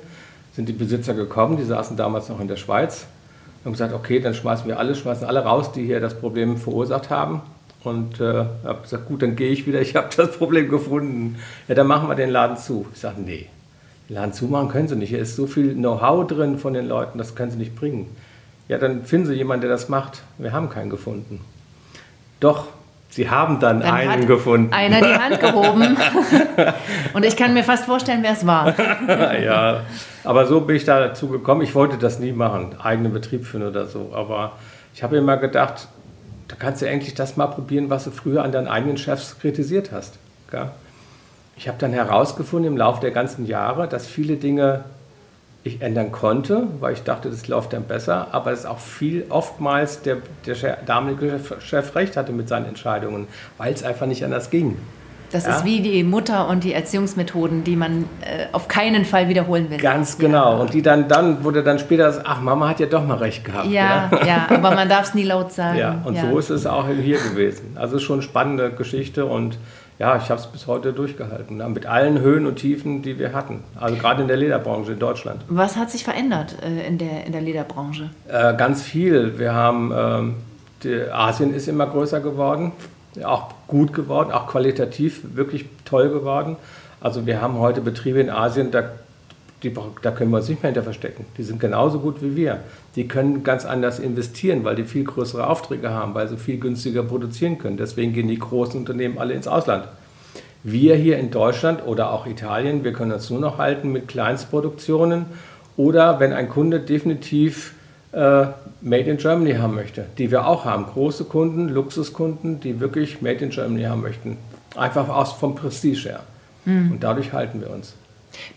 Sind 0.53 0.69
die 0.69 0.73
Besitzer 0.73 1.15
gekommen, 1.15 1.57
die 1.57 1.63
saßen 1.63 1.97
damals 1.97 2.29
noch 2.29 2.39
in 2.39 2.47
der 2.47 2.57
Schweiz, 2.57 3.07
haben 3.65 3.71
gesagt, 3.71 3.93
okay, 3.93 4.19
dann 4.19 4.35
schmeißen 4.35 4.67
wir 4.67 4.77
alle, 4.77 4.93
schmeißen 4.93 5.25
alle 5.25 5.43
raus, 5.43 5.71
die 5.71 5.83
hier 5.83 5.99
das 5.99 6.13
Problem 6.13 6.57
verursacht 6.57 7.09
haben. 7.09 7.41
Und 7.83 8.21
äh, 8.21 8.45
habe 8.63 8.81
gesagt, 8.81 9.07
gut, 9.07 9.21
dann 9.21 9.35
gehe 9.35 9.49
ich 9.49 9.67
wieder, 9.67 9.81
ich 9.81 9.95
habe 9.95 10.09
das 10.15 10.37
Problem 10.37 10.69
gefunden. 10.69 11.37
Ja, 11.67 11.75
dann 11.75 11.87
machen 11.87 12.07
wir 12.07 12.15
den 12.15 12.29
Laden 12.29 12.57
zu. 12.57 12.85
Ich 12.93 12.99
sage, 12.99 13.21
nee, 13.21 13.47
den 14.09 14.15
Laden 14.15 14.33
zumachen 14.33 14.69
können 14.69 14.87
Sie 14.87 14.95
nicht. 14.95 15.09
Hier 15.09 15.19
ist 15.19 15.35
so 15.35 15.47
viel 15.47 15.73
Know-how 15.73 16.27
drin 16.27 16.57
von 16.57 16.73
den 16.73 16.87
Leuten, 16.87 17.17
das 17.17 17.35
können 17.35 17.51
Sie 17.51 17.57
nicht 17.57 17.75
bringen. 17.75 18.15
Ja, 18.67 18.77
dann 18.77 19.05
finden 19.05 19.27
Sie 19.27 19.33
jemanden, 19.33 19.61
der 19.61 19.69
das 19.69 19.89
macht. 19.89 20.23
Wir 20.37 20.53
haben 20.53 20.69
keinen 20.69 20.89
gefunden. 20.89 21.41
Doch, 22.39 22.67
Sie 23.09 23.29
haben 23.29 23.59
dann, 23.59 23.81
dann 23.81 23.93
einen 23.93 24.25
gefunden. 24.25 24.73
Einer 24.73 24.99
die 24.99 25.13
Hand 25.13 25.39
gehoben. 25.39 25.95
Und 27.13 27.23
ich 27.23 27.37
kann 27.37 27.53
mir 27.53 27.63
fast 27.63 27.85
vorstellen, 27.85 28.23
wer 28.23 28.31
es 28.31 28.47
war. 28.47 28.73
ja, 29.39 29.81
aber 30.23 30.47
so 30.47 30.61
bin 30.61 30.77
ich 30.77 30.85
dazu 30.85 31.27
gekommen. 31.27 31.61
Ich 31.61 31.75
wollte 31.75 31.97
das 31.97 32.17
nie 32.17 32.31
machen, 32.31 32.75
eigenen 32.81 33.13
Betrieb 33.13 33.45
führen 33.45 33.67
oder 33.67 33.85
so. 33.85 34.11
Aber 34.15 34.53
ich 34.95 35.03
habe 35.03 35.17
immer 35.17 35.37
gedacht, 35.37 35.87
da 36.47 36.55
kannst 36.57 36.81
du 36.81 36.87
endlich 36.87 37.13
das 37.13 37.37
mal 37.37 37.47
probieren, 37.47 37.89
was 37.89 38.03
du 38.03 38.11
früher 38.11 38.43
an 38.43 38.51
deinen 38.51 38.67
eigenen 38.67 38.97
Chefs 38.97 39.39
kritisiert 39.39 39.91
hast. 39.91 40.17
Ich 41.55 41.67
habe 41.67 41.77
dann 41.79 41.93
herausgefunden 41.93 42.71
im 42.71 42.77
Laufe 42.77 43.01
der 43.01 43.11
ganzen 43.11 43.45
Jahre, 43.45 43.87
dass 43.87 44.07
viele 44.07 44.37
Dinge 44.37 44.83
ich 45.63 45.81
ändern 45.81 46.11
konnte, 46.11 46.67
weil 46.79 46.93
ich 46.93 47.03
dachte, 47.03 47.29
das 47.29 47.47
läuft 47.47 47.73
dann 47.73 47.85
besser, 47.85 48.27
aber 48.31 48.51
es 48.51 48.65
auch 48.65 48.79
viel 48.79 49.25
oftmals 49.29 50.01
der, 50.01 50.17
der 50.45 50.77
damalige 50.85 51.39
Chef 51.59 51.95
recht 51.95 52.17
hatte 52.17 52.33
mit 52.33 52.49
seinen 52.49 52.65
Entscheidungen, 52.65 53.27
weil 53.57 53.73
es 53.73 53.83
einfach 53.83 54.05
nicht 54.05 54.25
anders 54.25 54.49
ging. 54.49 54.77
Das 55.33 55.45
ja? 55.45 55.55
ist 55.55 55.65
wie 55.65 55.81
die 55.81 56.03
Mutter 56.03 56.47
und 56.47 56.63
die 56.63 56.73
Erziehungsmethoden, 56.73 57.63
die 57.63 57.75
man 57.75 58.05
äh, 58.21 58.45
auf 58.51 58.67
keinen 58.67 59.03
Fall 59.03 59.29
wiederholen 59.29 59.69
will. 59.69 59.77
Ganz 59.77 60.17
genau. 60.17 60.53
Ja. 60.53 60.59
Und 60.59 60.73
die 60.73 60.81
dann, 60.81 61.07
dann 61.07 61.43
wurde 61.43 61.63
dann 61.63 61.79
später, 61.79 62.21
ach, 62.23 62.39
Mama 62.39 62.69
hat 62.69 62.79
ja 62.79 62.85
doch 62.85 63.05
mal 63.05 63.17
recht 63.17 63.43
gehabt. 63.43 63.67
Ja, 63.67 64.09
ja, 64.11 64.25
ja 64.25 64.47
aber 64.49 64.71
man 64.75 64.87
darf 64.87 65.07
es 65.07 65.13
nie 65.15 65.23
laut 65.23 65.51
sagen. 65.51 65.79
Ja, 65.79 66.01
und 66.03 66.17
so 66.17 66.37
ist 66.37 66.51
es 66.51 66.67
auch 66.67 66.87
hier 66.87 67.17
gewesen. 67.17 67.75
Also 67.75 67.97
schon 67.97 68.19
eine 68.19 68.23
spannende 68.23 68.71
Geschichte 68.71 69.25
und 69.25 69.57
ja, 69.99 70.17
ich 70.17 70.29
habe 70.29 70.39
es 70.39 70.47
bis 70.47 70.67
heute 70.67 70.91
durchgehalten, 70.91 71.57
ne? 71.57 71.69
mit 71.69 71.85
allen 71.85 72.19
Höhen 72.19 72.45
und 72.45 72.55
Tiefen, 72.55 73.01
die 73.01 73.19
wir 73.19 73.33
hatten. 73.33 73.63
Also 73.79 73.95
gerade 73.95 74.21
in 74.21 74.27
der 74.27 74.37
Lederbranche 74.37 74.93
in 74.93 74.99
Deutschland. 74.99 75.41
Was 75.47 75.77
hat 75.77 75.91
sich 75.91 76.03
verändert 76.03 76.57
äh, 76.63 76.87
in, 76.87 76.97
der, 76.97 77.25
in 77.25 77.31
der 77.31 77.41
Lederbranche? 77.41 78.09
Äh, 78.27 78.55
ganz 78.55 78.81
viel. 78.81 79.37
Wir 79.39 79.53
haben, 79.53 79.93
ähm, 79.95 80.35
Asien 81.11 81.53
ist 81.53 81.67
immer 81.67 81.87
größer 81.87 82.19
geworden, 82.19 82.73
auch 83.23 83.53
gut 83.67 83.93
geworden, 83.93 84.31
auch 84.31 84.47
qualitativ 84.47 85.21
wirklich 85.35 85.65
toll 85.85 86.09
geworden. 86.09 86.55
Also 87.01 87.25
wir 87.25 87.41
haben 87.41 87.59
heute 87.59 87.81
Betriebe 87.81 88.19
in 88.19 88.29
Asien, 88.29 88.71
da, 88.71 88.83
die, 89.61 89.73
da 90.01 90.11
können 90.11 90.31
wir 90.31 90.37
uns 90.37 90.49
nicht 90.49 90.63
mehr 90.63 90.71
hinter 90.71 90.83
verstecken. 90.83 91.25
Die 91.37 91.43
sind 91.43 91.59
genauso 91.59 91.99
gut 91.99 92.21
wie 92.21 92.35
wir. 92.35 92.59
Die 92.95 93.07
können 93.07 93.43
ganz 93.43 93.65
anders 93.65 93.99
investieren, 93.99 94.63
weil 94.63 94.75
die 94.75 94.83
viel 94.83 95.03
größere 95.03 95.47
Aufträge 95.47 95.89
haben, 95.89 96.13
weil 96.13 96.27
sie 96.27 96.37
viel 96.37 96.57
günstiger 96.57 97.03
produzieren 97.03 97.57
können. 97.57 97.77
Deswegen 97.77 98.13
gehen 98.13 98.27
die 98.27 98.39
großen 98.39 98.79
Unternehmen 98.79 99.17
alle 99.17 99.33
ins 99.33 99.47
Ausland. 99.47 99.87
Wir 100.63 100.95
hier 100.95 101.17
in 101.17 101.29
Deutschland 101.29 101.85
oder 101.85 102.13
auch 102.13 102.25
Italien, 102.25 102.85
wir 102.85 102.93
können 102.93 103.11
uns 103.11 103.29
nur 103.29 103.41
noch 103.41 103.57
halten 103.57 103.91
mit 103.91 104.07
Kleinstproduktionen 104.07 105.25
oder 105.75 106.21
wenn 106.21 106.31
ein 106.31 106.47
Kunde 106.47 106.79
definitiv 106.79 107.73
äh, 108.13 108.45
Made 108.81 109.09
in 109.09 109.17
Germany 109.17 109.53
haben 109.55 109.75
möchte, 109.75 110.05
die 110.17 110.31
wir 110.31 110.47
auch 110.47 110.65
haben. 110.65 110.85
Große 110.85 111.25
Kunden, 111.25 111.69
Luxuskunden, 111.69 112.59
die 112.59 112.79
wirklich 112.79 113.21
Made 113.21 113.43
in 113.43 113.49
Germany 113.49 113.83
haben 113.83 114.01
möchten. 114.01 114.37
Einfach 114.75 115.09
aus 115.09 115.33
vom 115.33 115.55
Prestige 115.55 116.09
her. 116.09 116.19
Mhm. 116.65 116.93
Und 116.93 117.03
dadurch 117.03 117.33
halten 117.33 117.61
wir 117.61 117.69
uns. 117.69 117.95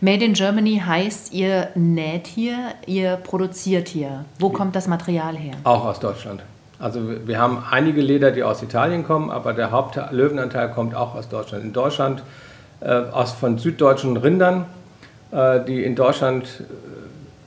Made 0.01 0.23
in 0.23 0.33
Germany 0.33 0.81
heißt, 0.85 1.33
ihr 1.33 1.69
näht 1.75 2.27
hier, 2.27 2.73
ihr 2.85 3.17
produziert 3.17 3.87
hier. 3.87 4.25
Wo 4.39 4.49
kommt 4.49 4.75
das 4.75 4.87
Material 4.87 5.35
her? 5.35 5.55
Auch 5.63 5.85
aus 5.85 5.99
Deutschland. 5.99 6.41
Also 6.79 7.01
wir 7.25 7.39
haben 7.39 7.63
einige 7.69 8.01
Leder, 8.01 8.31
die 8.31 8.43
aus 8.43 8.61
Italien 8.61 9.03
kommen, 9.03 9.31
aber 9.31 9.53
der 9.53 9.71
Hauptlöwenanteil 9.71 10.69
kommt 10.69 10.93
auch 10.93 11.15
aus 11.15 11.29
Deutschland. 11.29 11.63
In 11.63 11.73
Deutschland 11.73 12.23
äh, 12.81 12.89
aus 12.89 13.31
von 13.31 13.57
süddeutschen 13.57 14.17
Rindern, 14.17 14.65
äh, 15.31 15.59
die 15.65 15.83
in 15.83 15.95
Deutschland 15.95 16.45
äh, 16.45 16.63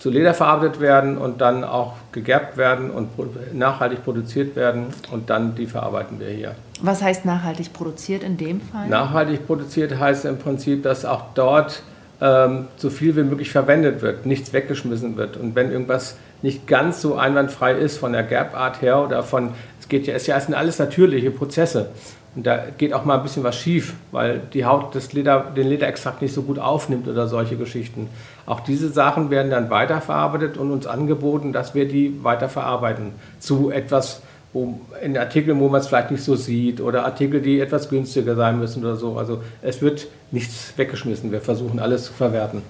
zu 0.00 0.09
Leder 0.09 0.33
verarbeitet 0.33 0.80
werden 0.80 1.19
und 1.19 1.42
dann 1.42 1.62
auch 1.62 1.92
gegerbt 2.11 2.57
werden 2.57 2.90
und 2.90 3.11
nachhaltig 3.54 4.02
produziert 4.02 4.57
werden 4.57 4.87
und 5.12 5.28
dann 5.28 5.54
die 5.54 5.66
verarbeiten 5.66 6.19
wir 6.19 6.28
hier. 6.28 6.54
Was 6.80 7.02
heißt 7.02 7.26
nachhaltig 7.26 7.75
produziert 7.75 8.23
in 8.25 8.38
dem 8.38 8.62
Fall? 8.62 8.88
Nachhaltig 8.88 9.47
produziert 9.47 9.99
heißt 9.99 10.25
im 10.25 10.38
Prinzip, 10.38 10.83
dass 10.83 11.04
auch 11.04 11.25
dort 11.35 11.83
ähm, 12.23 12.69
so 12.76 12.88
viel 12.88 13.14
wie 13.14 13.23
möglich 13.23 13.50
verwendet 13.50 14.00
wird, 14.00 14.25
nichts 14.25 14.54
weggeschmissen 14.54 15.19
wird. 15.19 15.37
Und 15.37 15.54
wenn 15.54 15.71
irgendwas 15.71 16.16
nicht 16.40 16.66
ganz 16.66 17.02
so 17.02 17.16
einwandfrei 17.16 17.75
ist 17.75 17.99
von 17.99 18.12
der 18.12 18.23
Gerbart 18.23 18.80
her 18.80 19.04
oder 19.04 19.23
von, 19.23 19.50
es 19.78 19.88
geht 19.88 20.07
ja, 20.07 20.14
es 20.14 20.25
sind 20.25 20.54
alles 20.54 20.78
natürliche 20.78 21.30
Prozesse. 21.30 21.90
Und 22.37 22.47
da 22.47 22.65
geht 22.79 22.93
auch 22.93 23.05
mal 23.05 23.17
ein 23.17 23.23
bisschen 23.25 23.43
was 23.43 23.57
schief, 23.57 23.95
weil 24.13 24.41
die 24.53 24.65
Haut 24.65 24.95
das 24.95 25.13
Leder, 25.13 25.51
den 25.57 25.69
Lederextrakt 25.69 26.23
nicht 26.23 26.33
so 26.33 26.43
gut 26.43 26.61
aufnimmt 26.61 27.09
oder 27.09 27.27
solche 27.27 27.57
Geschichten. 27.57 28.09
Auch 28.47 28.61
diese 28.61 28.89
Sachen 28.89 29.31
werden 29.31 29.51
dann 29.51 29.69
weiterverarbeitet 29.69 30.57
und 30.57 30.71
uns 30.71 30.87
angeboten, 30.87 31.53
dass 31.53 31.75
wir 31.75 31.89
die 31.89 32.23
weiterverarbeiten 32.23 33.13
zu 33.41 33.71
etwas, 33.71 34.23
wo, 34.53 34.81
in 35.03 35.19
Artikeln, 35.19 35.59
wo 35.59 35.69
man 35.69 35.81
es 35.81 35.89
vielleicht 35.89 36.13
nicht 36.13 36.23
so 36.23 36.37
sieht 36.37 36.81
oder 36.81 37.05
Artikel, 37.05 37.41
die 37.41 37.59
etwas 37.59 37.89
günstiger 37.89 38.37
sein 38.37 38.61
müssen 38.61 38.85
oder 38.85 38.95
so. 38.95 39.19
Also 39.19 39.43
es 39.61 39.83
wird 39.83 40.07
nichts 40.31 40.73
weggeschmissen. 40.77 41.33
Wir 41.33 41.41
versuchen 41.41 41.81
alles 41.81 42.05
zu 42.05 42.13
verwerten. 42.13 42.63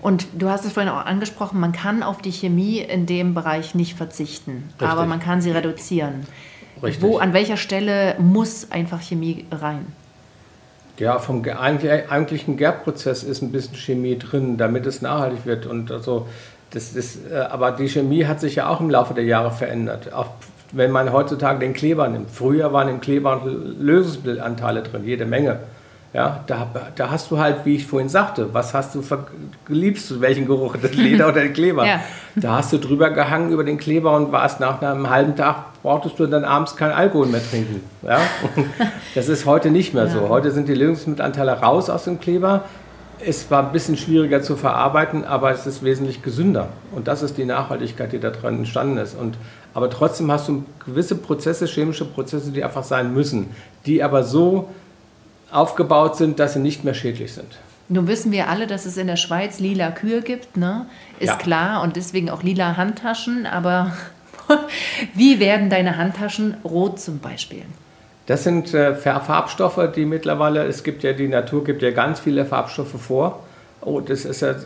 Und 0.00 0.26
du 0.38 0.48
hast 0.48 0.64
es 0.64 0.72
vorhin 0.72 0.92
auch 0.92 1.04
angesprochen, 1.04 1.58
man 1.58 1.72
kann 1.72 2.02
auf 2.02 2.22
die 2.22 2.30
Chemie 2.30 2.78
in 2.78 3.06
dem 3.06 3.34
Bereich 3.34 3.74
nicht 3.74 3.96
verzichten, 3.96 4.64
Richtig. 4.68 4.88
aber 4.88 5.06
man 5.06 5.20
kann 5.20 5.40
sie 5.40 5.50
reduzieren. 5.50 6.26
Richtig. 6.82 7.02
Wo, 7.02 7.18
an 7.18 7.32
welcher 7.32 7.56
Stelle 7.56 8.16
muss 8.18 8.70
einfach 8.70 9.00
Chemie 9.00 9.46
rein? 9.50 9.86
Ja, 10.98 11.18
vom 11.18 11.44
eigentlichen 11.44 12.56
Gerbprozess 12.56 13.22
ist 13.22 13.42
ein 13.42 13.52
bisschen 13.52 13.76
Chemie 13.76 14.18
drin, 14.18 14.56
damit 14.56 14.86
es 14.86 15.02
nachhaltig 15.02 15.44
wird. 15.44 15.66
Und 15.66 15.90
also 15.90 16.26
das 16.70 16.94
ist, 16.94 17.30
äh, 17.30 17.36
aber 17.36 17.72
die 17.72 17.88
Chemie 17.88 18.24
hat 18.24 18.40
sich 18.40 18.56
ja 18.56 18.68
auch 18.68 18.80
im 18.80 18.90
Laufe 18.90 19.14
der 19.14 19.24
Jahre 19.24 19.50
verändert. 19.50 20.12
Auch 20.12 20.30
wenn 20.72 20.90
man 20.90 21.12
heutzutage 21.12 21.58
den 21.58 21.74
Kleber 21.74 22.08
nimmt. 22.08 22.30
Früher 22.30 22.72
waren 22.72 22.88
im 22.88 23.00
Kleber 23.00 23.42
Lösungsmittelanteile 23.44 24.82
drin, 24.82 25.04
jede 25.04 25.26
Menge. 25.26 25.60
Ja, 26.12 26.44
da, 26.46 26.66
da 26.94 27.10
hast 27.10 27.30
du 27.30 27.38
halt, 27.38 27.64
wie 27.64 27.76
ich 27.76 27.86
vorhin 27.86 28.08
sagte, 28.08 28.48
was 28.54 28.72
hast 28.72 28.94
du, 28.94 29.02
liebst 29.68 30.10
du, 30.10 30.20
welchen 30.20 30.46
Geruch, 30.46 30.76
das 30.80 30.94
Leder 30.94 31.28
oder 31.28 31.42
den 31.42 31.52
Kleber? 31.52 31.86
Ja. 31.86 32.00
Da 32.34 32.56
hast 32.56 32.72
du 32.72 32.78
drüber 32.78 33.10
gehangen 33.10 33.50
über 33.50 33.64
den 33.64 33.78
Kleber 33.78 34.14
und 34.14 34.30
warst 34.30 34.60
nach 34.60 34.82
einem 34.82 35.08
halben 35.08 35.36
Tag, 35.36 35.80
brauchtest 35.82 36.18
du 36.18 36.26
dann 36.26 36.44
abends 36.44 36.76
keinen 36.76 36.92
Alkohol 36.92 37.26
mehr 37.26 37.42
trinken. 37.42 37.80
Ja? 38.02 38.18
Das 39.14 39.28
ist 39.28 39.46
heute 39.46 39.70
nicht 39.70 39.94
mehr 39.94 40.04
ja. 40.04 40.10
so. 40.10 40.28
Heute 40.28 40.50
sind 40.50 40.68
die 40.68 40.74
Lösungsmittelanteile 40.74 41.60
raus 41.60 41.88
aus 41.88 42.04
dem 42.04 42.20
Kleber. 42.20 42.64
Es 43.24 43.50
war 43.50 43.66
ein 43.66 43.72
bisschen 43.72 43.96
schwieriger 43.96 44.42
zu 44.42 44.56
verarbeiten, 44.56 45.24
aber 45.24 45.50
es 45.50 45.66
ist 45.66 45.82
wesentlich 45.82 46.22
gesünder. 46.22 46.68
Und 46.94 47.08
das 47.08 47.22
ist 47.22 47.38
die 47.38 47.46
Nachhaltigkeit, 47.46 48.12
die 48.12 48.20
da 48.20 48.30
dran 48.30 48.58
entstanden 48.58 48.98
ist. 48.98 49.18
Und, 49.18 49.38
aber 49.72 49.88
trotzdem 49.88 50.30
hast 50.30 50.48
du 50.48 50.64
gewisse 50.84 51.14
Prozesse, 51.14 51.66
chemische 51.66 52.04
Prozesse, 52.04 52.50
die 52.50 52.62
einfach 52.62 52.84
sein 52.84 53.14
müssen, 53.14 53.48
die 53.86 54.02
aber 54.02 54.22
so 54.22 54.68
aufgebaut 55.50 56.16
sind, 56.16 56.38
dass 56.38 56.54
sie 56.54 56.58
nicht 56.58 56.84
mehr 56.84 56.94
schädlich 56.94 57.32
sind. 57.32 57.58
Nun 57.88 58.08
wissen 58.08 58.32
wir 58.32 58.48
alle, 58.48 58.66
dass 58.66 58.84
es 58.84 58.96
in 58.96 59.06
der 59.06 59.16
Schweiz 59.16 59.60
lila 59.60 59.90
Kühe 59.92 60.20
gibt, 60.20 60.56
ne? 60.56 60.86
Ist 61.20 61.28
ja. 61.28 61.36
klar 61.36 61.82
und 61.82 61.96
deswegen 61.96 62.30
auch 62.30 62.42
lila 62.42 62.76
Handtaschen. 62.76 63.46
Aber 63.46 63.92
wie 65.14 65.38
werden 65.38 65.70
deine 65.70 65.96
Handtaschen 65.96 66.56
rot 66.64 66.98
zum 66.98 67.20
Beispiel? 67.20 67.62
Das 68.26 68.42
sind 68.42 68.74
äh, 68.74 68.96
Farbstoffe, 68.96 69.92
die 69.94 70.04
mittlerweile, 70.04 70.64
es 70.64 70.82
gibt 70.82 71.04
ja, 71.04 71.12
die 71.12 71.28
Natur 71.28 71.62
gibt 71.62 71.80
ja 71.82 71.92
ganz 71.92 72.18
viele 72.18 72.44
Farbstoffe 72.44 73.00
vor. 73.00 73.44
Oh, 73.80 74.00
das 74.00 74.24
ist 74.24 74.42
ja, 74.42 74.56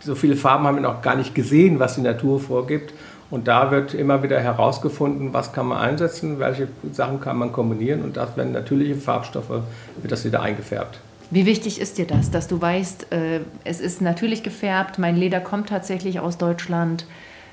so 0.00 0.14
viele 0.14 0.34
Farben 0.36 0.66
haben 0.66 0.76
wir 0.76 0.82
noch 0.82 1.02
gar 1.02 1.16
nicht 1.16 1.34
gesehen, 1.34 1.78
was 1.78 1.96
die 1.96 2.00
Natur 2.00 2.40
vorgibt. 2.40 2.94
Und 3.32 3.48
da 3.48 3.70
wird 3.70 3.94
immer 3.94 4.22
wieder 4.22 4.38
herausgefunden, 4.40 5.32
was 5.32 5.54
kann 5.54 5.64
man 5.64 5.78
einsetzen, 5.78 6.38
welche 6.38 6.68
Sachen 6.92 7.18
kann 7.18 7.38
man 7.38 7.50
kombinieren 7.50 8.02
und 8.02 8.18
das 8.18 8.36
werden 8.36 8.52
natürliche 8.52 8.94
Farbstoffe, 8.94 9.48
wird 9.48 10.12
das 10.12 10.26
wieder 10.26 10.42
eingefärbt. 10.42 11.00
Wie 11.30 11.46
wichtig 11.46 11.80
ist 11.80 11.96
dir 11.96 12.06
das, 12.06 12.30
dass 12.30 12.46
du 12.46 12.60
weißt, 12.60 13.10
äh, 13.10 13.40
es 13.64 13.80
ist 13.80 14.02
natürlich 14.02 14.42
gefärbt, 14.42 14.98
mein 14.98 15.16
Leder 15.16 15.40
kommt 15.40 15.70
tatsächlich 15.70 16.20
aus 16.20 16.36
Deutschland? 16.36 17.06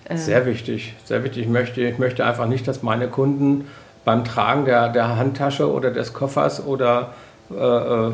Äh 0.03 0.17
sehr 0.17 0.45
wichtig, 0.45 0.95
sehr 1.05 1.23
wichtig. 1.23 1.43
Ich 1.43 1.49
möchte, 1.49 1.79
ich 1.79 1.97
möchte 1.97 2.25
einfach 2.25 2.47
nicht, 2.47 2.67
dass 2.67 2.83
meine 2.83 3.07
Kunden 3.07 3.65
beim 4.03 4.25
Tragen 4.25 4.65
der, 4.65 4.89
der 4.89 5.15
Handtasche 5.15 5.71
oder 5.71 5.91
des 5.91 6.11
Koffers 6.13 6.65
oder 6.65 7.13
äh, 7.51 7.55
äh 7.55 8.11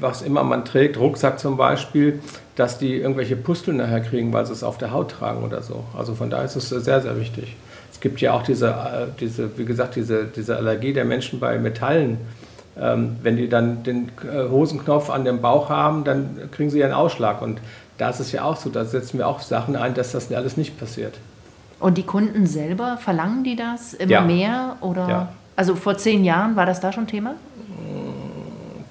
was 0.00 0.22
immer 0.22 0.44
man 0.44 0.64
trägt, 0.64 0.98
Rucksack 0.98 1.38
zum 1.38 1.56
Beispiel, 1.56 2.20
dass 2.56 2.78
die 2.78 2.96
irgendwelche 2.96 3.36
Pusteln 3.36 3.78
nachher 3.78 4.00
kriegen, 4.00 4.32
weil 4.32 4.46
sie 4.46 4.52
es 4.52 4.62
auf 4.62 4.78
der 4.78 4.92
Haut 4.92 5.10
tragen 5.10 5.44
oder 5.44 5.62
so. 5.62 5.84
Also 5.96 6.14
von 6.14 6.30
daher 6.30 6.44
ist 6.44 6.56
es 6.56 6.68
sehr, 6.68 7.00
sehr 7.00 7.18
wichtig. 7.18 7.56
Es 7.92 8.00
gibt 8.00 8.20
ja 8.20 8.32
auch 8.32 8.42
diese, 8.42 8.68
äh, 8.68 9.06
diese 9.18 9.58
wie 9.58 9.64
gesagt, 9.64 9.96
diese, 9.96 10.24
diese 10.24 10.56
Allergie 10.56 10.92
der 10.92 11.04
Menschen 11.04 11.40
bei 11.40 11.58
Metallen. 11.58 12.18
Ähm, 12.80 13.16
wenn 13.22 13.36
die 13.36 13.48
dann 13.48 13.82
den 13.82 14.12
äh, 14.22 14.48
Hosenknopf 14.48 15.10
an 15.10 15.24
dem 15.24 15.40
Bauch 15.40 15.68
haben, 15.68 16.04
dann 16.04 16.48
kriegen 16.52 16.70
sie 16.70 16.78
ja 16.78 16.86
einen 16.86 16.94
Ausschlag. 16.94 17.42
Und 17.42 17.60
da 17.96 18.10
ist 18.10 18.20
es 18.20 18.30
ja 18.30 18.44
auch 18.44 18.56
so, 18.56 18.70
da 18.70 18.84
setzen 18.84 19.18
wir 19.18 19.26
auch 19.26 19.40
Sachen 19.40 19.74
ein, 19.74 19.94
dass 19.94 20.12
das 20.12 20.32
alles 20.32 20.56
nicht 20.56 20.78
passiert. 20.78 21.14
Und 21.80 21.98
die 21.98 22.04
Kunden 22.04 22.46
selber, 22.46 22.96
verlangen 22.98 23.42
die 23.44 23.56
das 23.56 23.94
immer 23.94 24.10
ja. 24.10 24.20
mehr? 24.20 24.76
Oder? 24.80 25.08
Ja. 25.08 25.28
Also 25.56 25.74
vor 25.74 25.96
zehn 25.96 26.24
Jahren 26.24 26.54
war 26.54 26.66
das 26.66 26.80
da 26.80 26.92
schon 26.92 27.08
Thema? 27.08 27.34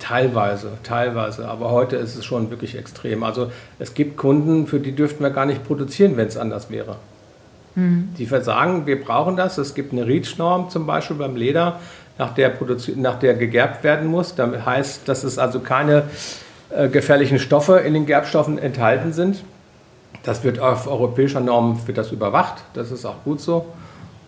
Teilweise, 0.08 0.70
teilweise, 0.84 1.50
aber 1.50 1.70
heute 1.72 1.98
ist 1.98 2.16
es 2.16 2.24
schon 2.24 2.50
wirklich 2.50 2.78
extrem. 2.78 3.24
Also 3.24 3.52
es 3.78 3.94
gibt 3.94 4.16
Kunden, 4.16 4.66
für 4.66 4.80
die 4.80 4.94
dürften 4.94 5.22
wir 5.22 5.32
gar 5.32 5.46
nicht 5.46 5.66
produzieren, 5.66 6.16
wenn 6.16 6.28
es 6.28 6.38
anders 6.38 6.70
wäre. 6.70 6.96
Mhm. 7.76 8.10
Die 8.18 8.26
versagen, 8.26 8.86
wir 8.86 9.04
brauchen 9.04 9.36
das. 9.36 9.58
Es 9.58 9.76
gibt 9.76 9.92
eine 9.92 10.08
REACH-Norm 10.08 10.70
zum 10.70 10.86
Beispiel 10.86 11.18
beim 11.18 11.36
Leder, 11.36 11.82
nach 12.18 12.34
der, 12.34 12.54
nach 12.96 13.20
der 13.20 13.34
gegerbt 13.34 13.84
werden 13.84 14.08
muss. 14.08 14.34
Das 14.34 14.66
heißt, 14.66 15.10
dass 15.10 15.26
es 15.26 15.38
also 15.38 15.60
keine 15.60 16.04
äh, 16.70 16.88
gefährlichen 16.88 17.38
Stoffe 17.38 17.80
in 17.80 17.94
den 17.94 18.06
Gerbstoffen 18.06 18.58
enthalten 18.60 19.12
sind. 19.12 19.44
Das 20.24 20.42
wird 20.46 20.60
auf 20.60 20.88
europäischer 20.88 21.42
Norm 21.42 21.86
wird 21.86 21.98
das 21.98 22.14
überwacht. 22.14 22.64
Das 22.76 22.92
ist 22.92 23.04
auch 23.04 23.24
gut 23.26 23.42
so. 23.42 23.66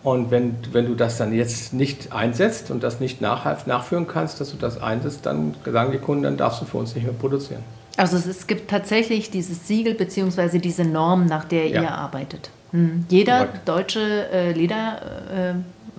Und 0.02 0.30
wenn, 0.30 0.56
wenn 0.72 0.86
du 0.86 0.94
das 0.94 1.18
dann 1.18 1.32
jetzt 1.34 1.74
nicht 1.74 2.12
einsetzt 2.12 2.70
und 2.70 2.82
das 2.82 3.00
nicht 3.00 3.20
nach, 3.20 3.66
nachführen 3.66 4.06
kannst, 4.06 4.40
dass 4.40 4.50
du 4.50 4.56
das 4.56 4.80
einsetzt, 4.80 5.26
dann 5.26 5.54
sagen 5.70 5.92
die 5.92 5.98
Kunden, 5.98 6.22
dann 6.22 6.36
darfst 6.38 6.62
du 6.62 6.64
für 6.64 6.78
uns 6.78 6.94
nicht 6.94 7.04
mehr 7.04 7.12
produzieren. 7.12 7.62
Also 7.96 8.16
es, 8.16 8.26
es 8.26 8.46
gibt 8.46 8.70
tatsächlich 8.70 9.30
dieses 9.30 9.68
Siegel 9.68 9.94
bzw. 9.94 10.58
diese 10.58 10.84
Norm, 10.84 11.26
nach 11.26 11.44
der 11.44 11.68
ja. 11.68 11.82
ihr 11.82 11.92
arbeitet. 11.92 12.50
Hm. 12.70 13.04
Jeder 13.08 13.46
Correct. 13.46 13.68
deutsche 13.68 14.30
äh, 14.32 14.52
Leder, 14.52 15.00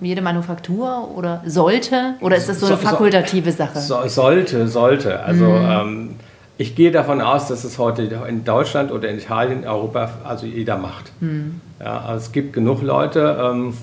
äh, 0.00 0.04
jede 0.04 0.20
Manufaktur 0.20 1.12
oder 1.14 1.42
sollte, 1.46 2.14
oder 2.20 2.34
ist 2.36 2.48
das 2.48 2.58
so 2.58 2.66
eine 2.66 2.76
so, 2.76 2.82
fakultative 2.82 3.52
Sache? 3.52 3.78
So, 3.78 4.08
sollte, 4.08 4.66
sollte. 4.66 5.20
Also 5.20 5.46
hm. 5.46 5.70
ähm, 5.70 6.10
ich 6.58 6.74
gehe 6.74 6.90
davon 6.90 7.20
aus, 7.20 7.46
dass 7.46 7.62
es 7.62 7.78
heute 7.78 8.02
in 8.28 8.44
Deutschland 8.44 8.90
oder 8.90 9.08
in 9.08 9.18
Italien, 9.18 9.62
in 9.62 9.68
Europa, 9.68 10.10
also 10.24 10.46
jeder 10.46 10.76
macht. 10.76 11.12
Hm. 11.20 11.60
Ja, 11.78 12.00
also 12.00 12.26
es 12.26 12.32
gibt 12.32 12.52
genug 12.52 12.82
Leute, 12.82 13.38
ähm, 13.40 13.74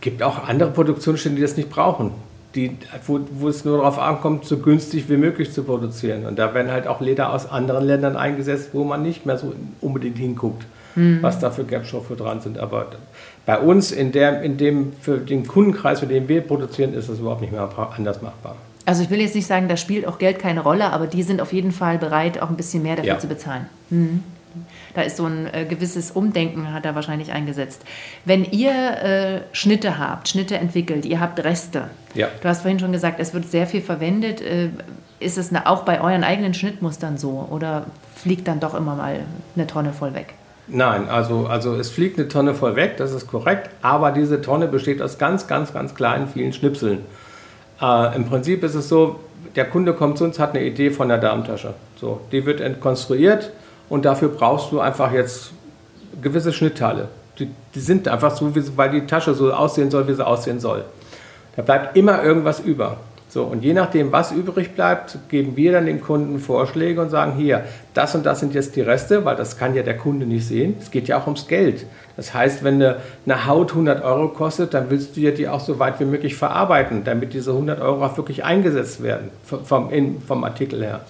gibt 0.00 0.22
auch 0.22 0.48
andere 0.48 0.70
Produktionsstätten, 0.70 1.36
die 1.36 1.42
das 1.42 1.56
nicht 1.56 1.70
brauchen. 1.70 2.12
Die, 2.54 2.76
wo, 3.06 3.20
wo, 3.32 3.48
es 3.48 3.64
nur 3.64 3.78
darauf 3.78 3.98
ankommt, 3.98 4.46
so 4.46 4.56
günstig 4.58 5.08
wie 5.10 5.18
möglich 5.18 5.52
zu 5.52 5.64
produzieren. 5.64 6.24
Und 6.24 6.38
da 6.38 6.54
werden 6.54 6.72
halt 6.72 6.86
auch 6.86 7.00
Leder 7.00 7.32
aus 7.32 7.50
anderen 7.50 7.84
Ländern 7.84 8.16
eingesetzt, 8.16 8.70
wo 8.72 8.84
man 8.84 9.02
nicht 9.02 9.26
mehr 9.26 9.36
so 9.36 9.52
unbedingt 9.82 10.16
hinguckt, 10.16 10.64
mhm. 10.96 11.18
was 11.20 11.38
da 11.38 11.50
für 11.50 11.64
Gerbstoffe 11.64 12.16
dran 12.16 12.40
sind. 12.40 12.58
Aber 12.58 12.86
bei 13.44 13.58
uns, 13.58 13.92
in, 13.92 14.12
der, 14.12 14.42
in 14.42 14.56
dem, 14.56 14.94
für 15.00 15.18
den 15.18 15.46
Kundenkreis, 15.46 16.00
für 16.00 16.06
den 16.06 16.26
wir 16.26 16.40
produzieren, 16.40 16.94
ist 16.94 17.10
das 17.10 17.18
überhaupt 17.18 17.42
nicht 17.42 17.52
mehr 17.52 17.68
anders 17.96 18.22
machbar. 18.22 18.56
Also 18.86 19.02
ich 19.02 19.10
will 19.10 19.20
jetzt 19.20 19.34
nicht 19.34 19.46
sagen, 19.46 19.68
da 19.68 19.76
spielt 19.76 20.06
auch 20.06 20.18
Geld 20.18 20.38
keine 20.38 20.60
Rolle, 20.60 20.90
aber 20.92 21.06
die 21.06 21.22
sind 21.22 21.42
auf 21.42 21.52
jeden 21.52 21.72
Fall 21.72 21.98
bereit, 21.98 22.40
auch 22.40 22.48
ein 22.48 22.56
bisschen 22.56 22.82
mehr 22.82 22.96
dafür 22.96 23.12
ja. 23.12 23.18
zu 23.18 23.26
bezahlen. 23.26 23.66
Mhm. 23.90 24.24
Da 24.94 25.02
ist 25.02 25.16
so 25.16 25.26
ein 25.26 25.52
äh, 25.52 25.64
gewisses 25.64 26.10
Umdenken, 26.10 26.72
hat 26.72 26.84
er 26.84 26.94
wahrscheinlich 26.94 27.32
eingesetzt. 27.32 27.82
Wenn 28.24 28.44
ihr 28.44 28.70
äh, 28.70 29.40
Schnitte 29.52 29.98
habt, 29.98 30.28
Schnitte 30.28 30.56
entwickelt, 30.56 31.04
ihr 31.06 31.20
habt 31.20 31.42
Reste. 31.42 31.88
Ja. 32.14 32.28
Du 32.40 32.48
hast 32.48 32.62
vorhin 32.62 32.78
schon 32.78 32.92
gesagt, 32.92 33.20
es 33.20 33.34
wird 33.34 33.48
sehr 33.50 33.66
viel 33.66 33.82
verwendet. 33.82 34.40
Äh, 34.40 34.70
ist 35.20 35.38
es 35.38 35.50
auch 35.64 35.82
bei 35.82 36.00
euren 36.00 36.24
eigenen 36.24 36.54
Schnittmustern 36.54 37.18
so 37.18 37.48
oder 37.50 37.86
fliegt 38.14 38.46
dann 38.46 38.60
doch 38.60 38.74
immer 38.74 38.94
mal 38.94 39.20
eine 39.56 39.66
Tonne 39.66 39.92
voll 39.92 40.14
weg? 40.14 40.34
Nein, 40.68 41.08
also, 41.08 41.46
also 41.46 41.74
es 41.74 41.90
fliegt 41.90 42.18
eine 42.18 42.28
Tonne 42.28 42.54
voll 42.54 42.76
weg, 42.76 42.98
das 42.98 43.12
ist 43.12 43.26
korrekt, 43.26 43.70
aber 43.80 44.12
diese 44.12 44.42
Tonne 44.42 44.68
besteht 44.68 45.00
aus 45.00 45.18
ganz, 45.18 45.46
ganz, 45.46 45.72
ganz 45.72 45.94
kleinen, 45.94 46.28
vielen 46.28 46.52
Schnipseln. 46.52 47.00
Äh, 47.80 48.14
Im 48.16 48.26
Prinzip 48.26 48.62
ist 48.62 48.74
es 48.74 48.88
so, 48.88 49.18
der 49.56 49.64
Kunde 49.64 49.94
kommt 49.94 50.18
zu 50.18 50.24
uns, 50.24 50.38
hat 50.38 50.50
eine 50.50 50.64
Idee 50.64 50.90
von 50.90 51.08
der 51.08 51.18
Darmtasche. 51.18 51.74
So, 51.96 52.20
die 52.32 52.44
wird 52.44 52.80
konstruiert, 52.80 53.50
und 53.88 54.04
dafür 54.04 54.28
brauchst 54.28 54.72
du 54.72 54.80
einfach 54.80 55.12
jetzt 55.12 55.52
gewisse 56.20 56.52
Schnittteile. 56.52 57.08
Die, 57.38 57.50
die 57.74 57.80
sind 57.80 58.08
einfach 58.08 58.34
so, 58.34 58.54
wie, 58.54 58.62
weil 58.76 58.90
die 58.90 59.06
Tasche 59.06 59.34
so 59.34 59.52
aussehen 59.52 59.90
soll, 59.90 60.08
wie 60.08 60.14
sie 60.14 60.26
aussehen 60.26 60.60
soll. 60.60 60.84
Da 61.56 61.62
bleibt 61.62 61.96
immer 61.96 62.22
irgendwas 62.22 62.60
über. 62.60 62.98
So, 63.30 63.44
und 63.44 63.62
je 63.62 63.74
nachdem, 63.74 64.10
was 64.10 64.32
übrig 64.32 64.74
bleibt, 64.74 65.18
geben 65.28 65.54
wir 65.54 65.72
dann 65.72 65.84
dem 65.84 66.00
Kunden 66.00 66.38
Vorschläge 66.38 67.02
und 67.02 67.10
sagen, 67.10 67.34
hier, 67.36 67.64
das 67.92 68.14
und 68.14 68.24
das 68.24 68.40
sind 68.40 68.54
jetzt 68.54 68.74
die 68.74 68.80
Reste, 68.80 69.26
weil 69.26 69.36
das 69.36 69.58
kann 69.58 69.74
ja 69.74 69.82
der 69.82 69.98
Kunde 69.98 70.24
nicht 70.24 70.48
sehen. 70.48 70.76
Es 70.80 70.90
geht 70.90 71.08
ja 71.08 71.18
auch 71.18 71.26
ums 71.26 71.46
Geld. 71.46 71.84
Das 72.16 72.32
heißt, 72.32 72.64
wenn 72.64 72.82
eine, 72.82 73.46
Haut 73.46 73.72
100 73.72 74.02
Euro 74.02 74.28
kostet, 74.28 74.72
dann 74.72 74.88
willst 74.88 75.14
du 75.14 75.20
ja 75.20 75.30
die 75.30 75.46
auch 75.46 75.60
so 75.60 75.78
weit 75.78 76.00
wie 76.00 76.06
möglich 76.06 76.36
verarbeiten, 76.36 77.04
damit 77.04 77.34
diese 77.34 77.50
100 77.50 77.82
Euro 77.82 78.02
auch 78.02 78.16
wirklich 78.16 78.44
eingesetzt 78.44 79.02
werden, 79.02 79.28
vom, 79.44 79.90
vom 80.26 80.44
Artikel 80.44 80.82
her. 80.82 81.02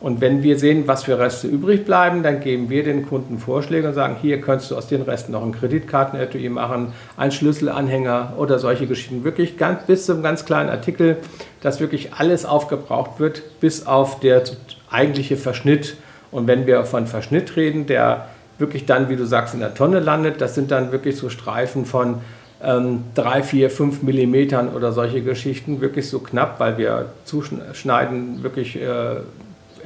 Und 0.00 0.22
wenn 0.22 0.42
wir 0.42 0.58
sehen, 0.58 0.84
was 0.86 1.04
für 1.04 1.18
Reste 1.18 1.46
übrig 1.46 1.84
bleiben, 1.84 2.22
dann 2.22 2.40
geben 2.40 2.70
wir 2.70 2.82
den 2.84 3.06
Kunden 3.06 3.38
Vorschläge 3.38 3.88
und 3.88 3.94
sagen, 3.94 4.16
hier 4.20 4.40
könntest 4.40 4.70
du 4.70 4.76
aus 4.76 4.86
den 4.86 5.02
Resten 5.02 5.32
noch 5.32 5.44
ein 5.44 5.52
Kreditkartenetui 5.52 6.48
machen, 6.48 6.94
einen 7.18 7.32
Schlüsselanhänger 7.32 8.32
oder 8.38 8.58
solche 8.58 8.86
Geschichten. 8.86 9.24
Wirklich 9.24 9.58
ganz, 9.58 9.84
bis 9.86 10.06
zum 10.06 10.22
ganz 10.22 10.46
kleinen 10.46 10.70
Artikel, 10.70 11.18
dass 11.60 11.80
wirklich 11.80 12.14
alles 12.14 12.46
aufgebraucht 12.46 13.20
wird, 13.20 13.42
bis 13.60 13.86
auf 13.86 14.20
der 14.20 14.42
eigentliche 14.90 15.36
Verschnitt. 15.36 15.96
Und 16.30 16.46
wenn 16.46 16.66
wir 16.66 16.84
von 16.84 17.06
Verschnitt 17.06 17.56
reden, 17.56 17.86
der 17.86 18.28
wirklich 18.56 18.86
dann, 18.86 19.10
wie 19.10 19.16
du 19.16 19.26
sagst, 19.26 19.52
in 19.52 19.60
der 19.60 19.74
Tonne 19.74 20.00
landet, 20.00 20.40
das 20.40 20.54
sind 20.54 20.70
dann 20.70 20.92
wirklich 20.92 21.16
so 21.18 21.28
Streifen 21.28 21.84
von 21.84 22.20
ähm, 22.62 23.04
3, 23.16 23.42
4, 23.42 23.70
5 23.70 24.02
Millimetern 24.02 24.70
oder 24.70 24.92
solche 24.92 25.20
Geschichten, 25.20 25.82
wirklich 25.82 26.08
so 26.08 26.20
knapp, 26.20 26.58
weil 26.58 26.78
wir 26.78 27.06
zuschneiden 27.24 28.42
wirklich 28.42 28.76
äh, 28.76 29.16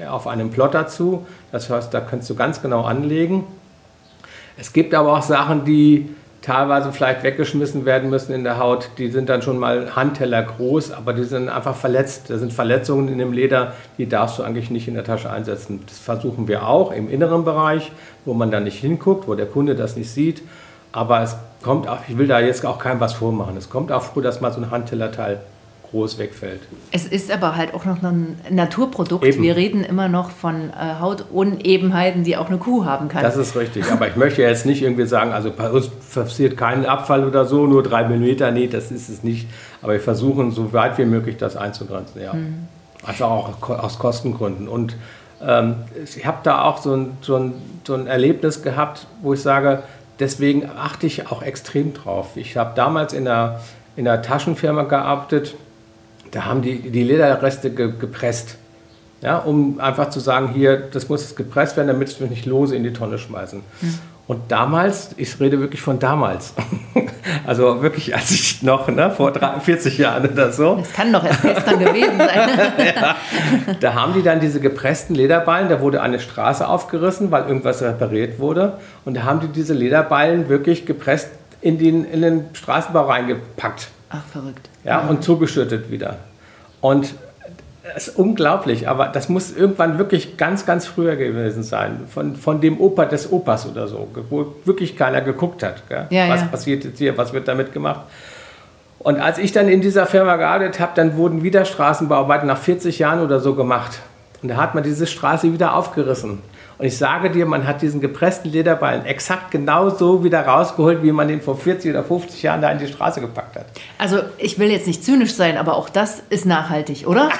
auf 0.08 0.26
einem 0.26 0.50
Plotter 0.50 0.86
zu. 0.86 1.26
Das 1.52 1.70
heißt, 1.70 1.92
da 1.92 2.00
kannst 2.00 2.28
du 2.30 2.34
ganz 2.34 2.62
genau 2.62 2.82
anlegen. 2.82 3.44
Es 4.56 4.72
gibt 4.72 4.94
aber 4.94 5.16
auch 5.16 5.22
Sachen, 5.22 5.64
die 5.64 6.08
teilweise 6.44 6.92
vielleicht 6.92 7.22
weggeschmissen 7.22 7.86
werden 7.86 8.10
müssen 8.10 8.34
in 8.34 8.44
der 8.44 8.58
Haut. 8.58 8.90
Die 8.98 9.10
sind 9.10 9.30
dann 9.30 9.40
schon 9.40 9.58
mal 9.58 9.96
Handteller 9.96 10.42
groß, 10.42 10.92
aber 10.92 11.14
die 11.14 11.24
sind 11.24 11.48
einfach 11.48 11.74
verletzt. 11.74 12.28
Da 12.28 12.36
sind 12.36 12.52
Verletzungen 12.52 13.08
in 13.08 13.18
dem 13.18 13.32
Leder, 13.32 13.72
die 13.96 14.06
darfst 14.06 14.38
du 14.38 14.42
eigentlich 14.42 14.70
nicht 14.70 14.86
in 14.86 14.94
der 14.94 15.04
Tasche 15.04 15.30
einsetzen. 15.30 15.82
Das 15.86 15.98
versuchen 15.98 16.46
wir 16.46 16.68
auch 16.68 16.92
im 16.92 17.10
inneren 17.10 17.44
Bereich, 17.44 17.92
wo 18.26 18.34
man 18.34 18.50
dann 18.50 18.64
nicht 18.64 18.78
hinguckt, 18.78 19.26
wo 19.26 19.34
der 19.34 19.46
Kunde 19.46 19.74
das 19.74 19.96
nicht 19.96 20.10
sieht. 20.10 20.42
Aber 20.92 21.22
es 21.22 21.34
kommt 21.62 21.88
auch, 21.88 21.98
ich 22.08 22.18
will 22.18 22.28
da 22.28 22.40
jetzt 22.40 22.64
auch 22.66 22.78
keinem 22.78 23.00
was 23.00 23.14
vormachen. 23.14 23.56
Es 23.56 23.70
kommt 23.70 23.90
auch 23.90 24.02
vor, 24.02 24.22
dass 24.22 24.42
mal 24.42 24.52
so 24.52 24.60
ein 24.60 24.70
Handtellerteil 24.70 25.40
groß 25.94 26.18
wegfällt. 26.18 26.60
Es 26.90 27.06
ist 27.06 27.30
aber 27.30 27.54
halt 27.54 27.72
auch 27.72 27.84
noch 27.84 28.02
ein 28.02 28.36
Naturprodukt. 28.50 29.24
Eben. 29.24 29.42
Wir 29.44 29.54
reden 29.54 29.84
immer 29.84 30.08
noch 30.08 30.30
von 30.30 30.70
äh, 30.70 30.98
Hautunebenheiten, 31.00 32.24
die 32.24 32.36
auch 32.36 32.48
eine 32.48 32.58
Kuh 32.58 32.84
haben 32.84 33.06
kann. 33.08 33.22
Das 33.22 33.36
ist 33.36 33.54
richtig. 33.56 33.84
Aber 33.92 34.08
ich 34.08 34.16
möchte 34.16 34.42
jetzt 34.42 34.66
nicht 34.66 34.82
irgendwie 34.82 35.06
sagen, 35.06 35.32
also 35.32 35.52
bei 35.52 35.70
uns 35.70 35.88
passiert 35.88 36.56
kein 36.56 36.84
Abfall 36.84 37.24
oder 37.24 37.44
so, 37.44 37.66
nur 37.68 37.84
drei 37.84 38.08
Millimeter. 38.08 38.50
Nee, 38.50 38.66
das 38.66 38.90
ist 38.90 39.08
es 39.08 39.22
nicht. 39.22 39.46
Aber 39.82 39.92
wir 39.92 40.00
versuchen 40.00 40.50
so 40.50 40.72
weit 40.72 40.98
wie 40.98 41.04
möglich 41.04 41.36
das 41.36 41.56
einzugrenzen. 41.56 42.20
Ja. 42.20 42.34
Einfach 43.06 43.30
auch 43.30 43.60
ko- 43.60 43.74
aus 43.74 44.00
Kostengründen. 44.00 44.66
Und 44.66 44.96
ähm, 45.46 45.76
ich 46.04 46.26
habe 46.26 46.38
da 46.42 46.62
auch 46.62 46.78
so 46.78 46.92
ein, 46.96 47.16
so, 47.20 47.36
ein, 47.36 47.52
so 47.86 47.94
ein 47.94 48.08
Erlebnis 48.08 48.62
gehabt, 48.62 49.06
wo 49.22 49.32
ich 49.34 49.42
sage, 49.42 49.84
deswegen 50.18 50.68
achte 50.76 51.06
ich 51.06 51.30
auch 51.30 51.42
extrem 51.42 51.94
drauf. 51.94 52.30
Ich 52.34 52.56
habe 52.56 52.72
damals 52.74 53.12
in 53.12 53.28
einer, 53.28 53.60
in 53.94 54.08
einer 54.08 54.22
Taschenfirma 54.22 54.82
gearbeitet, 54.84 55.54
da 56.34 56.44
haben 56.46 56.62
die 56.62 56.78
die 56.90 57.04
Lederreste 57.04 57.70
ge 57.70 57.92
gepresst. 57.98 58.56
Ja, 59.22 59.38
um 59.38 59.80
einfach 59.80 60.10
zu 60.10 60.20
sagen, 60.20 60.50
hier, 60.52 60.76
das 60.76 61.08
muss 61.08 61.22
jetzt 61.22 61.36
gepresst 61.36 61.76
werden, 61.78 61.86
damit 61.86 62.20
wir 62.20 62.26
nicht 62.26 62.44
lose 62.44 62.76
in 62.76 62.82
die 62.82 62.92
Tonne 62.92 63.16
schmeißen. 63.16 63.62
Und 64.26 64.40
damals, 64.48 65.10
ich 65.16 65.38
rede 65.40 65.60
wirklich 65.60 65.80
von 65.80 65.98
damals, 65.98 66.52
also 67.46 67.80
wirklich, 67.82 68.14
als 68.14 68.30
ich 68.32 68.62
noch, 68.62 68.88
ne, 68.88 69.10
vor 69.10 69.32
drei- 69.32 69.60
40 69.60 69.96
Jahren 69.96 70.28
oder 70.28 70.52
so, 70.52 70.76
das 70.76 70.92
kann 70.92 71.10
doch 71.12 71.24
erst 71.24 71.40
gestern 71.42 71.78
gewesen 71.78 72.18
sein. 72.18 73.14
da 73.80 73.94
haben 73.94 74.12
die 74.12 74.22
dann 74.22 74.40
diese 74.40 74.60
gepressten 74.60 75.14
Lederballen, 75.14 75.68
da 75.70 75.80
wurde 75.80 76.02
eine 76.02 76.20
Straße 76.20 76.66
aufgerissen, 76.66 77.30
weil 77.30 77.44
irgendwas 77.44 77.80
repariert 77.82 78.38
wurde. 78.38 78.78
Und 79.06 79.14
da 79.14 79.22
haben 79.22 79.40
die 79.40 79.48
diese 79.48 79.72
Lederballen 79.72 80.50
wirklich 80.50 80.84
gepresst 80.84 81.28
in 81.62 81.78
den, 81.78 82.04
in 82.04 82.20
den 82.20 82.44
Straßenbau 82.52 83.06
reingepackt. 83.06 83.88
Ach, 84.14 84.24
verrückt. 84.30 84.68
Ja, 84.84 85.00
und 85.00 85.24
zugeschüttet 85.24 85.90
wieder. 85.90 86.18
Und 86.80 87.14
es 87.96 88.08
ist 88.08 88.16
unglaublich, 88.16 88.88
aber 88.88 89.08
das 89.08 89.28
muss 89.28 89.54
irgendwann 89.54 89.98
wirklich 89.98 90.36
ganz, 90.36 90.64
ganz 90.64 90.86
früher 90.86 91.16
gewesen 91.16 91.62
sein. 91.62 92.00
Von, 92.08 92.36
von 92.36 92.60
dem 92.60 92.80
Opa 92.80 93.04
des 93.04 93.30
Opas 93.30 93.66
oder 93.66 93.88
so, 93.88 94.08
wo 94.30 94.54
wirklich 94.64 94.96
keiner 94.96 95.20
geguckt 95.20 95.62
hat. 95.62 95.82
Ja, 95.90 96.06
was 96.28 96.40
ja. 96.40 96.46
passiert 96.46 96.84
jetzt 96.84 96.98
hier, 96.98 97.18
was 97.18 97.32
wird 97.32 97.48
damit 97.48 97.72
gemacht? 97.72 98.02
Und 99.00 99.20
als 99.20 99.36
ich 99.38 99.52
dann 99.52 99.68
in 99.68 99.82
dieser 99.82 100.06
Firma 100.06 100.36
gearbeitet 100.36 100.80
habe, 100.80 100.92
dann 100.94 101.16
wurden 101.16 101.42
wieder 101.42 101.66
Straßenbauarbeiten 101.66 102.48
nach 102.48 102.58
40 102.58 102.98
Jahren 103.00 103.20
oder 103.20 103.38
so 103.40 103.54
gemacht. 103.54 103.98
Und 104.40 104.48
da 104.48 104.56
hat 104.56 104.74
man 104.74 104.82
diese 104.82 105.06
Straße 105.06 105.52
wieder 105.52 105.74
aufgerissen. 105.74 106.40
Und 106.78 106.86
ich 106.86 106.98
sage 106.98 107.30
dir, 107.30 107.46
man 107.46 107.66
hat 107.66 107.82
diesen 107.82 108.00
gepressten 108.00 108.50
Lederballen 108.50 109.04
exakt 109.06 109.50
genauso 109.50 110.24
wieder 110.24 110.40
rausgeholt, 110.40 111.02
wie 111.02 111.12
man 111.12 111.28
den 111.28 111.40
vor 111.40 111.56
40 111.56 111.90
oder 111.90 112.04
50 112.04 112.42
Jahren 112.42 112.62
da 112.62 112.70
in 112.70 112.78
die 112.78 112.88
Straße 112.88 113.20
gepackt 113.20 113.56
hat. 113.56 113.66
Also 113.98 114.18
ich 114.38 114.58
will 114.58 114.70
jetzt 114.70 114.86
nicht 114.86 115.04
zynisch 115.04 115.34
sein, 115.34 115.56
aber 115.56 115.76
auch 115.76 115.88
das 115.88 116.22
ist 116.30 116.46
nachhaltig, 116.46 117.06
oder? 117.06 117.30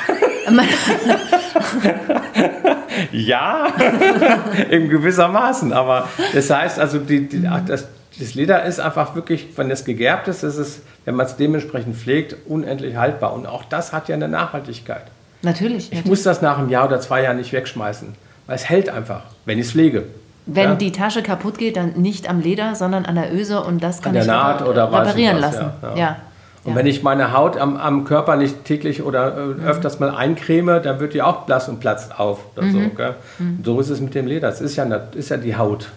Ja, 3.12 3.73
in 4.71 4.88
gewissermaßen. 4.88 5.73
Aber 5.73 6.09
das 6.33 6.50
heißt, 6.50 6.79
also 6.79 6.99
die, 6.99 7.29
die, 7.29 7.47
ach, 7.47 7.62
das, 7.67 7.88
das 8.19 8.35
Leder 8.35 8.64
ist 8.64 8.81
einfach 8.81 9.14
wirklich, 9.14 9.49
wenn 9.57 9.71
es 9.71 9.85
gegerbt 9.85 10.29
ist, 10.29 10.43
ist 10.43 10.57
es, 10.57 10.83
wenn 11.05 11.14
man 11.14 11.26
es 11.26 11.37
dementsprechend 11.37 11.97
pflegt, 11.97 12.37
unendlich 12.47 12.97
haltbar. 12.97 13.33
Und 13.35 13.47
auch 13.47 13.64
das 13.64 13.93
hat 13.93 14.09
ja 14.09 14.14
eine 14.14 14.29
Nachhaltigkeit. 14.29 15.05
natürlich. 15.43 15.87
Ich 15.87 15.91
natürlich. 15.91 16.07
muss 16.07 16.23
das 16.23 16.43
nach 16.43 16.59
einem 16.59 16.71
Jahr 16.71 16.87
oder 16.87 17.00
zwei 17.00 17.23
Jahren 17.23 17.37
nicht 17.37 17.53
wegschmeißen, 17.53 18.14
weil 18.47 18.57
es 18.57 18.69
hält 18.69 18.89
einfach, 18.89 19.23
wenn 19.45 19.59
ich 19.59 19.67
es 19.67 19.73
pflege. 19.73 20.05
Wenn 20.47 20.71
Ja. 20.71 20.75
die 20.75 20.93
Tasche 20.93 21.23
kaputt 21.23 21.57
geht, 21.59 21.77
dann 21.77 21.93
nicht 21.95 22.29
am 22.29 22.41
Leder, 22.41 22.75
sondern 22.75 23.07
an 23.07 23.15
der 23.15 23.35
Öse 23.35 23.63
und 23.63 23.83
das 23.83 24.03
kann 24.03 24.15
An 24.15 24.21
ich 24.23 24.27
Naht 24.29 24.63
oder 24.63 24.87
reparieren 24.93 25.37
was, 25.37 25.55
lassen. 25.55 25.71
ja, 25.83 25.97
Ja. 25.97 26.17
Und 26.65 26.75
wenn 26.77 26.87
ich 26.87 27.03
meine 27.03 27.33
Haut 27.35 27.59
am, 27.59 27.77
am 27.77 28.05
Körper 28.05 28.37
nicht 28.37 28.65
täglich 28.65 29.03
oder 29.03 29.37
äh, 29.37 29.67
öfters 29.67 30.01
mal 30.01 30.15
eincreme, 30.15 30.81
dann 30.83 30.99
wird 30.99 31.13
die 31.13 31.21
auch 31.21 31.43
blass 31.43 31.69
und 31.69 31.79
platzt 31.79 32.19
auf. 32.19 32.40
Oder 32.57 32.71
so, 32.71 32.79
gell? 32.97 33.14
Und 33.38 33.64
so 33.66 33.79
ist 33.81 33.90
es 33.90 34.01
mit 34.01 34.14
dem 34.14 34.27
Leder. 34.27 34.49
Es 34.49 34.62
ist 34.62 34.77
ja, 34.77 34.85
ist 34.85 35.29
ja 35.29 35.37
die 35.37 35.57
Haut. 35.57 35.88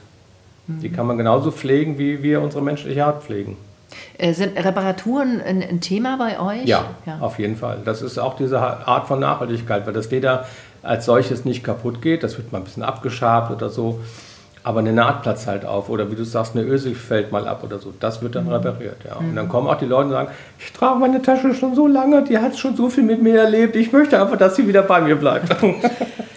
Die 0.68 0.90
kann 0.90 1.08
man 1.08 1.18
genauso 1.18 1.52
pflegen, 1.52 1.98
wie 1.98 2.22
wir 2.22 2.42
unsere 2.42 2.62
menschliche 2.62 3.06
Haut 3.06 3.24
pflegen. 3.24 3.56
Äh, 4.18 4.34
Sind 4.34 4.58
Reparaturen 4.62 5.40
ein, 5.42 5.64
ein 5.64 5.80
Thema 5.80 6.18
bei 6.18 6.38
euch? 6.40 6.66
Ja, 6.66 6.84
ja. 7.06 7.20
auf 7.22 7.40
jeden 7.40 7.56
Fall. 7.56 7.78
Das 7.86 8.02
ist 8.02 8.18
auch 8.18 8.36
diese 8.36 8.60
Art 8.60 9.08
von 9.08 9.22
Nachhaltigkeit, 9.22 9.86
weil 9.88 9.94
das 9.94 10.12
Leder 10.12 10.46
als 10.88 11.06
solches 11.06 11.46
nicht 11.46 11.64
kaputt 11.64 12.02
geht. 12.02 12.24
Das 12.24 12.38
wird 12.38 12.52
mal 12.52 12.60
ein 12.60 12.64
bisschen 12.64 12.84
abgeschabt 12.84 13.52
oder 13.52 13.70
so. 13.70 14.00
Aber 14.64 14.80
eine 14.80 14.92
Naht 14.92 15.22
platzt 15.22 15.48
halt 15.48 15.66
auf. 15.66 15.90
Oder 15.90 16.12
wie 16.12 16.16
du 16.16 16.24
sagst, 16.24 16.56
eine 16.56 16.66
Öse 16.66 16.94
fällt 16.96 17.32
mal 17.32 17.48
ab 17.48 17.64
oder 17.64 17.80
so. 17.80 17.94
Das 18.00 18.22
wird 18.22 18.36
dann 18.36 18.48
repariert. 18.48 18.98
Ja. 19.06 19.16
Und 19.18 19.36
dann 19.36 19.48
kommen 19.48 19.68
auch 19.68 19.78
die 19.78 19.86
Leute 19.86 20.06
und 20.06 20.12
sagen, 20.12 20.30
ich 20.60 20.74
trage 20.74 21.00
meine 21.00 21.22
Tasche 21.22 21.54
schon 21.54 21.76
so 21.76 21.88
lange, 21.88 22.24
die 22.24 22.38
hat 22.38 22.58
schon 22.58 22.76
so 22.76 22.90
viel 22.90 23.04
mit 23.04 23.22
mir 23.22 23.40
erlebt. 23.40 23.76
Ich 23.76 23.92
möchte 23.92 24.22
einfach, 24.22 24.38
dass 24.38 24.56
sie 24.56 24.68
wieder 24.68 24.82
bei 24.82 25.02
mir 25.02 25.16
bleibt. 25.16 25.56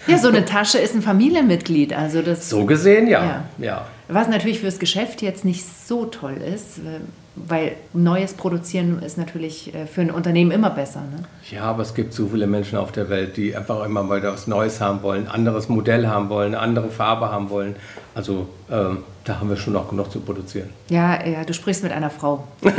Ja, 0.06 0.18
so 0.18 0.28
eine 0.28 0.44
Tasche 0.44 0.78
ist 0.78 0.94
ein 0.94 1.02
Familienmitglied. 1.02 1.92
Also 1.92 2.20
das, 2.20 2.48
so 2.48 2.64
gesehen, 2.64 3.06
ja. 3.06 3.24
Ja. 3.24 3.44
ja. 3.58 3.86
Was 4.08 4.26
natürlich 4.26 4.58
fürs 4.58 4.80
Geschäft 4.80 5.22
jetzt 5.22 5.44
nicht 5.44 5.64
so 5.64 6.06
toll 6.06 6.36
ist, 6.38 6.78
äh, 6.78 6.98
weil 7.36 7.76
neues 7.92 8.34
Produzieren 8.34 9.02
ist 9.02 9.16
natürlich 9.18 9.74
äh, 9.74 9.86
für 9.86 10.00
ein 10.02 10.10
Unternehmen 10.10 10.50
immer 10.50 10.70
besser. 10.70 11.00
Ne? 11.00 11.22
Ja, 11.50 11.62
aber 11.62 11.82
es 11.82 11.94
gibt 11.94 12.12
so 12.12 12.28
viele 12.28 12.46
Menschen 12.46 12.76
auf 12.78 12.92
der 12.92 13.08
Welt, 13.08 13.36
die 13.36 13.56
einfach 13.56 13.84
immer 13.84 14.02
mal 14.02 14.22
was 14.22 14.46
Neues 14.46 14.80
haben 14.80 15.02
wollen, 15.02 15.28
anderes 15.28 15.68
Modell 15.68 16.06
haben 16.08 16.28
wollen, 16.28 16.54
andere 16.54 16.88
Farbe 16.90 17.30
haben 17.30 17.50
wollen. 17.50 17.76
Also 18.14 18.48
ähm, 18.70 18.98
da 19.24 19.38
haben 19.38 19.48
wir 19.48 19.56
schon 19.56 19.72
noch 19.74 19.88
genug 19.88 20.10
zu 20.10 20.20
produzieren. 20.20 20.70
Ja, 20.88 21.24
ja, 21.26 21.44
du 21.44 21.54
sprichst 21.54 21.82
mit 21.82 21.92
einer 21.92 22.10
Frau. 22.10 22.44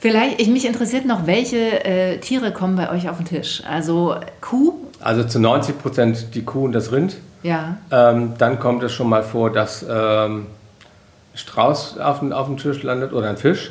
Vielleicht, 0.00 0.40
ich, 0.40 0.48
mich 0.48 0.64
interessiert 0.66 1.06
noch, 1.06 1.26
welche 1.26 1.84
äh, 1.84 2.18
Tiere 2.18 2.52
kommen 2.52 2.76
bei 2.76 2.90
euch 2.90 3.08
auf 3.08 3.16
den 3.16 3.26
Tisch? 3.26 3.62
Also 3.68 4.14
Kuh, 4.40 4.74
Also 5.00 5.24
zu 5.24 5.40
90 5.40 5.76
Prozent 5.78 6.34
die 6.34 6.44
Kuh 6.44 6.64
und 6.66 6.72
das 6.72 6.92
Rind. 6.92 7.16
ja. 7.42 7.78
Ähm, 7.90 8.34
dann 8.38 8.60
kommt 8.60 8.82
es 8.84 8.92
schon 8.92 9.08
mal 9.08 9.24
vor, 9.24 9.50
dass 9.52 9.84
ähm, 9.88 10.46
Strauß 11.38 11.98
auf 11.98 12.18
dem, 12.18 12.32
auf 12.32 12.48
Tisch 12.56 12.82
landet 12.82 13.12
oder 13.12 13.28
ein 13.28 13.36
Fisch. 13.36 13.70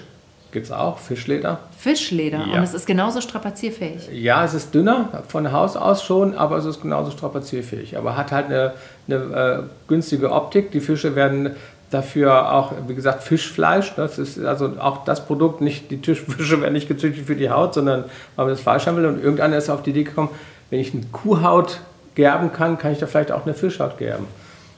Gibt 0.51 0.67
es 0.67 0.71
auch, 0.71 0.97
Fischleder. 0.97 1.59
Fischleder. 1.77 2.45
Ja. 2.47 2.57
Und 2.57 2.63
es 2.63 2.73
ist 2.73 2.87
genauso 2.87 3.19
strapazierfähig. 3.19 4.09
Ja, 4.13 4.45
es 4.45 4.53
ist 4.53 4.73
dünner 4.73 5.23
von 5.27 5.51
Haus 5.51 5.75
aus 5.75 6.03
schon, 6.03 6.35
aber 6.35 6.55
es 6.55 6.65
ist 6.65 6.81
genauso 6.81 7.11
strapazierfähig. 7.11 7.97
Aber 7.97 8.15
hat 8.15 8.31
halt 8.31 8.45
eine, 8.45 8.73
eine 9.07 9.15
äh, 9.15 9.63
günstige 9.89 10.31
Optik. 10.31 10.71
Die 10.71 10.79
Fische 10.79 11.15
werden 11.15 11.57
dafür 11.91 12.53
auch, 12.53 12.71
wie 12.87 12.95
gesagt, 12.95 13.23
Fischfleisch. 13.23 13.93
Das 13.95 14.17
ist 14.17 14.39
also 14.39 14.71
auch 14.79 15.03
das 15.03 15.25
Produkt, 15.25 15.59
nicht 15.59 15.91
die 15.91 16.01
Tischfische 16.01 16.61
werden 16.61 16.73
nicht 16.73 16.87
gezüchtet 16.87 17.27
für 17.27 17.35
die 17.35 17.49
Haut, 17.49 17.73
sondern 17.73 18.05
weil 18.37 18.45
man 18.45 18.49
das 18.49 18.61
Fleisch 18.61 18.87
haben 18.87 18.95
will. 18.95 19.05
Und 19.05 19.21
irgendeiner 19.21 19.57
ist 19.57 19.69
auf 19.69 19.83
die 19.83 19.89
Idee 19.89 20.03
gekommen, 20.03 20.29
wenn 20.69 20.79
ich 20.79 20.93
eine 20.93 21.03
Kuhhaut 21.11 21.81
gerben 22.15 22.53
kann, 22.53 22.77
kann 22.77 22.93
ich 22.93 22.99
da 22.99 23.05
vielleicht 23.05 23.33
auch 23.33 23.45
eine 23.45 23.53
Fischhaut 23.53 23.97
gerben. 23.97 24.27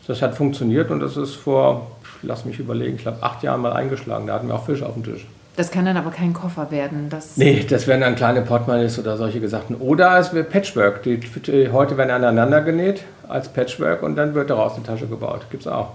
Das 0.07 0.23
hat 0.23 0.33
funktioniert 0.33 0.89
und 0.89 1.01
das 1.01 1.17
ist 1.17 1.35
vor, 1.35 1.91
lass 2.21 2.45
mich 2.45 2.59
überlegen, 2.59 2.95
ich 2.95 3.01
glaube 3.03 3.21
acht 3.21 3.43
Jahren 3.43 3.61
mal 3.61 3.73
eingeschlagen. 3.73 4.27
Da 4.27 4.33
hatten 4.33 4.47
wir 4.47 4.55
auch 4.55 4.65
Fisch 4.65 4.83
auf 4.83 4.93
dem 4.93 5.03
Tisch. 5.03 5.25
Das 5.55 5.71
kann 5.71 5.85
dann 5.85 5.97
aber 5.97 6.11
kein 6.11 6.33
Koffer 6.33 6.71
werden. 6.71 7.09
Das, 7.09 7.35
Nee, 7.35 7.65
das 7.69 7.85
wären 7.85 8.01
dann 8.01 8.15
kleine 8.15 8.41
Portemonnaies 8.41 8.97
oder 8.97 9.17
solche 9.17 9.41
Gesagten. 9.41 9.75
Oder 9.75 10.17
es 10.17 10.33
wird 10.33 10.49
Patchwork. 10.49 11.03
Die, 11.03 11.17
die 11.17 11.69
heute 11.69 11.97
werden 11.97 12.11
aneinander 12.11 12.61
genäht 12.61 13.03
als 13.27 13.49
Patchwork 13.49 14.01
und 14.01 14.15
dann 14.15 14.33
wird 14.35 14.49
daraus 14.49 14.75
eine 14.75 14.83
Tasche 14.83 15.07
gebaut. 15.07 15.47
Gibt 15.49 15.63
es 15.63 15.67
auch. 15.67 15.89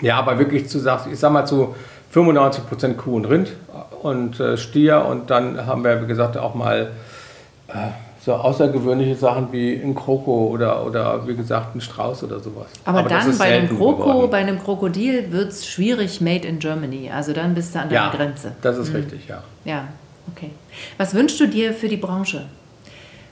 Ja, 0.00 0.16
aber 0.18 0.38
wirklich 0.38 0.68
zu 0.68 0.78
ich 0.78 1.18
sag 1.18 1.32
mal 1.32 1.44
zu 1.44 1.74
95% 2.14 2.94
Kuh 2.94 3.16
und 3.16 3.24
Rind 3.24 3.52
und 4.02 4.38
äh, 4.38 4.56
Stier 4.56 5.04
und 5.04 5.30
dann 5.30 5.66
haben 5.66 5.82
wir, 5.82 6.00
wie 6.02 6.06
gesagt, 6.06 6.36
auch 6.36 6.54
mal 6.54 6.92
äh, 7.68 7.72
so 8.28 8.34
außergewöhnliche 8.34 9.14
Sachen 9.14 9.50
wie 9.52 9.72
ein 9.74 9.94
Kroko 9.94 10.48
oder, 10.48 10.84
oder 10.84 11.26
wie 11.26 11.34
gesagt 11.34 11.74
ein 11.74 11.80
Strauß 11.80 12.24
oder 12.24 12.38
sowas. 12.40 12.66
aber, 12.84 13.02
das 13.04 13.24
dann 13.24 13.38
bei 13.38 13.56
einem 13.56 13.68
Kroko, 13.68 14.02
geworden. 14.04 14.30
bei 14.30 14.36
einem 14.36 14.62
Krokodil 14.62 15.32
wird 15.32 15.48
es 15.52 15.66
schwierig 15.66 16.20
made 16.20 16.46
in 16.46 16.58
Germany. 16.58 17.10
Also 17.10 17.32
dann 17.32 17.54
bist 17.54 17.74
du 17.74 17.78
an 17.80 17.88
deiner 17.88 18.04
ja, 18.04 18.10
Grenze. 18.14 18.52
das 18.60 18.76
ist 18.76 18.92
richtig, 18.92 19.26
ja. 19.28 19.42
Ja, 19.64 19.84
okay. 20.30 20.50
Was 20.98 21.14
wünschst 21.14 21.40
du 21.40 21.46
dir 21.48 21.72
für 21.72 21.88
die 21.88 21.96
Branche? 21.96 22.44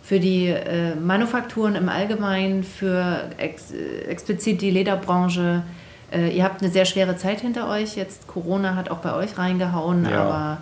Für 0.02 0.18
die 0.18 0.46
äh, 0.46 0.94
Manufakturen 0.94 1.74
im 1.74 1.90
Allgemeinen, 1.90 2.64
für 2.64 3.24
ex, 3.36 3.72
äh, 3.72 4.06
explizit 4.08 4.62
die 4.62 4.70
Lederbranche? 4.70 5.62
Äh, 6.10 6.34
ihr 6.34 6.42
habt 6.42 6.62
eine 6.62 6.70
sehr 6.72 6.86
schwere 6.86 7.18
Zeit 7.18 7.42
hinter 7.42 7.68
euch. 7.68 7.96
Jetzt 7.96 8.26
Corona 8.28 8.76
hat 8.76 8.90
auch 8.90 8.98
bei 8.98 9.14
euch 9.14 9.36
reingehauen, 9.36 10.08
Ja. 10.08 10.22
aber 10.22 10.58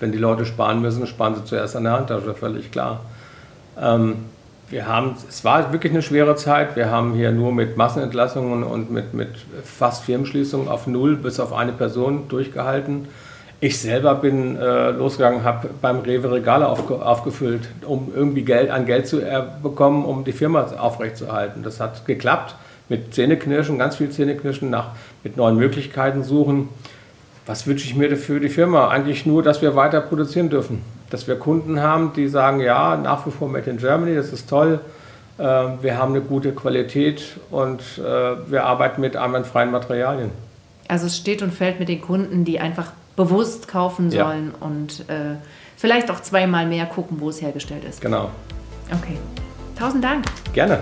Wenn 0.00 0.10
die 0.10 0.18
Leute 0.18 0.44
sparen 0.44 0.80
müssen, 0.80 1.06
sparen 1.06 1.36
sie 1.36 1.44
zuerst 1.44 1.76
an 1.76 1.84
der 1.84 1.92
Handtasche, 1.92 2.34
völlig 2.34 2.72
klar. 2.72 3.02
Ähm, 3.80 4.16
wir 4.68 4.86
haben, 4.88 5.14
es 5.28 5.44
war 5.44 5.72
wirklich 5.72 5.92
eine 5.92 6.02
schwere 6.02 6.34
Zeit. 6.34 6.74
Wir 6.74 6.90
haben 6.90 7.14
hier 7.14 7.30
nur 7.30 7.52
mit 7.52 7.76
Massenentlassungen 7.76 8.64
und 8.64 8.90
mit, 8.90 9.14
mit 9.14 9.28
fast 9.64 10.04
Firmenschließungen 10.04 10.68
auf 10.68 10.86
null 10.88 11.16
bis 11.16 11.38
auf 11.38 11.52
eine 11.52 11.72
Person 11.72 12.28
durchgehalten. 12.28 13.06
Ich 13.60 13.78
selber 13.78 14.16
bin 14.16 14.56
äh, 14.56 14.90
losgegangen, 14.90 15.44
habe 15.44 15.70
beim 15.80 16.00
Rewe 16.00 16.32
Regale 16.32 16.68
aufge, 16.68 16.94
aufgefüllt, 16.94 17.68
um 17.86 18.12
irgendwie 18.14 18.42
Geld 18.42 18.70
an 18.70 18.86
Geld 18.86 19.06
zu 19.06 19.22
bekommen, 19.62 20.04
um 20.04 20.24
die 20.24 20.32
Firma 20.32 20.62
aufrechtzuerhalten. 20.78 21.62
Das 21.62 21.80
hat 21.80 22.04
geklappt 22.04 22.56
mit 22.88 23.14
Zähneknirschen, 23.14 23.78
ganz 23.78 23.96
viel 23.96 24.10
Zähneknirschen, 24.10 24.68
nach, 24.68 24.90
mit 25.24 25.36
neuen 25.36 25.56
Möglichkeiten 25.56 26.22
suchen. 26.22 26.68
Was 27.46 27.66
wünsche 27.66 27.86
ich 27.86 27.94
mir 27.94 28.14
für 28.16 28.40
die 28.40 28.48
Firma? 28.48 28.88
Eigentlich 28.88 29.24
nur, 29.24 29.42
dass 29.42 29.62
wir 29.62 29.74
weiter 29.74 30.00
produzieren 30.00 30.50
dürfen. 30.50 30.82
Dass 31.10 31.28
wir 31.28 31.36
Kunden 31.36 31.80
haben, 31.80 32.12
die 32.14 32.28
sagen, 32.28 32.60
ja, 32.60 32.96
nach 32.96 33.26
wie 33.26 33.30
vor 33.30 33.48
Made 33.48 33.70
in 33.70 33.78
Germany, 33.78 34.14
das 34.14 34.32
ist 34.32 34.48
toll. 34.48 34.80
Äh, 35.38 35.42
wir 35.42 35.98
haben 35.98 36.12
eine 36.12 36.22
gute 36.22 36.52
Qualität 36.52 37.38
und 37.50 37.80
äh, 37.98 38.02
wir 38.50 38.64
arbeiten 38.64 39.00
mit 39.00 39.16
einwandfreien 39.16 39.70
Materialien. 39.70 40.30
Also 40.88 41.06
es 41.06 41.16
steht 41.16 41.42
und 41.42 41.52
fällt 41.52 41.78
mit 41.78 41.88
den 41.88 42.00
Kunden, 42.00 42.44
die 42.44 42.60
einfach 42.60 42.92
bewusst 43.16 43.68
kaufen 43.68 44.10
sollen 44.10 44.52
ja. 44.52 44.66
und 44.66 45.00
äh, 45.08 45.36
vielleicht 45.76 46.10
auch 46.10 46.20
zweimal 46.20 46.66
mehr 46.66 46.86
gucken, 46.86 47.20
wo 47.20 47.28
es 47.28 47.40
hergestellt 47.40 47.84
ist. 47.84 48.00
Genau. 48.00 48.30
Okay. 48.92 49.16
Tausend 49.78 50.04
Dank. 50.04 50.24
Gerne. 50.52 50.80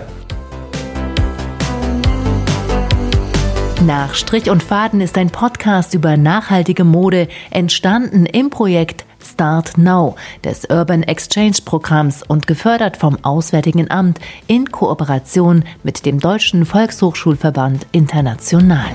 Nach 3.85 4.15
Strich 4.15 4.49
und 4.49 4.63
Faden 4.63 4.99
ist 5.01 5.17
ein 5.17 5.29
Podcast 5.29 5.93
über 5.93 6.17
nachhaltige 6.17 6.83
Mode 6.83 7.27
entstanden 7.51 8.25
im 8.25 8.49
Projekt 8.49 9.05
Start 9.25 9.77
Now 9.77 10.15
des 10.43 10.65
Urban 10.69 11.03
Exchange 11.03 11.57
Programms 11.65 12.23
und 12.23 12.47
gefördert 12.47 12.97
vom 12.97 13.17
Auswärtigen 13.23 13.89
Amt 13.89 14.19
in 14.47 14.71
Kooperation 14.71 15.63
mit 15.83 16.05
dem 16.05 16.19
Deutschen 16.19 16.65
Volkshochschulverband 16.65 17.87
International. 17.91 18.85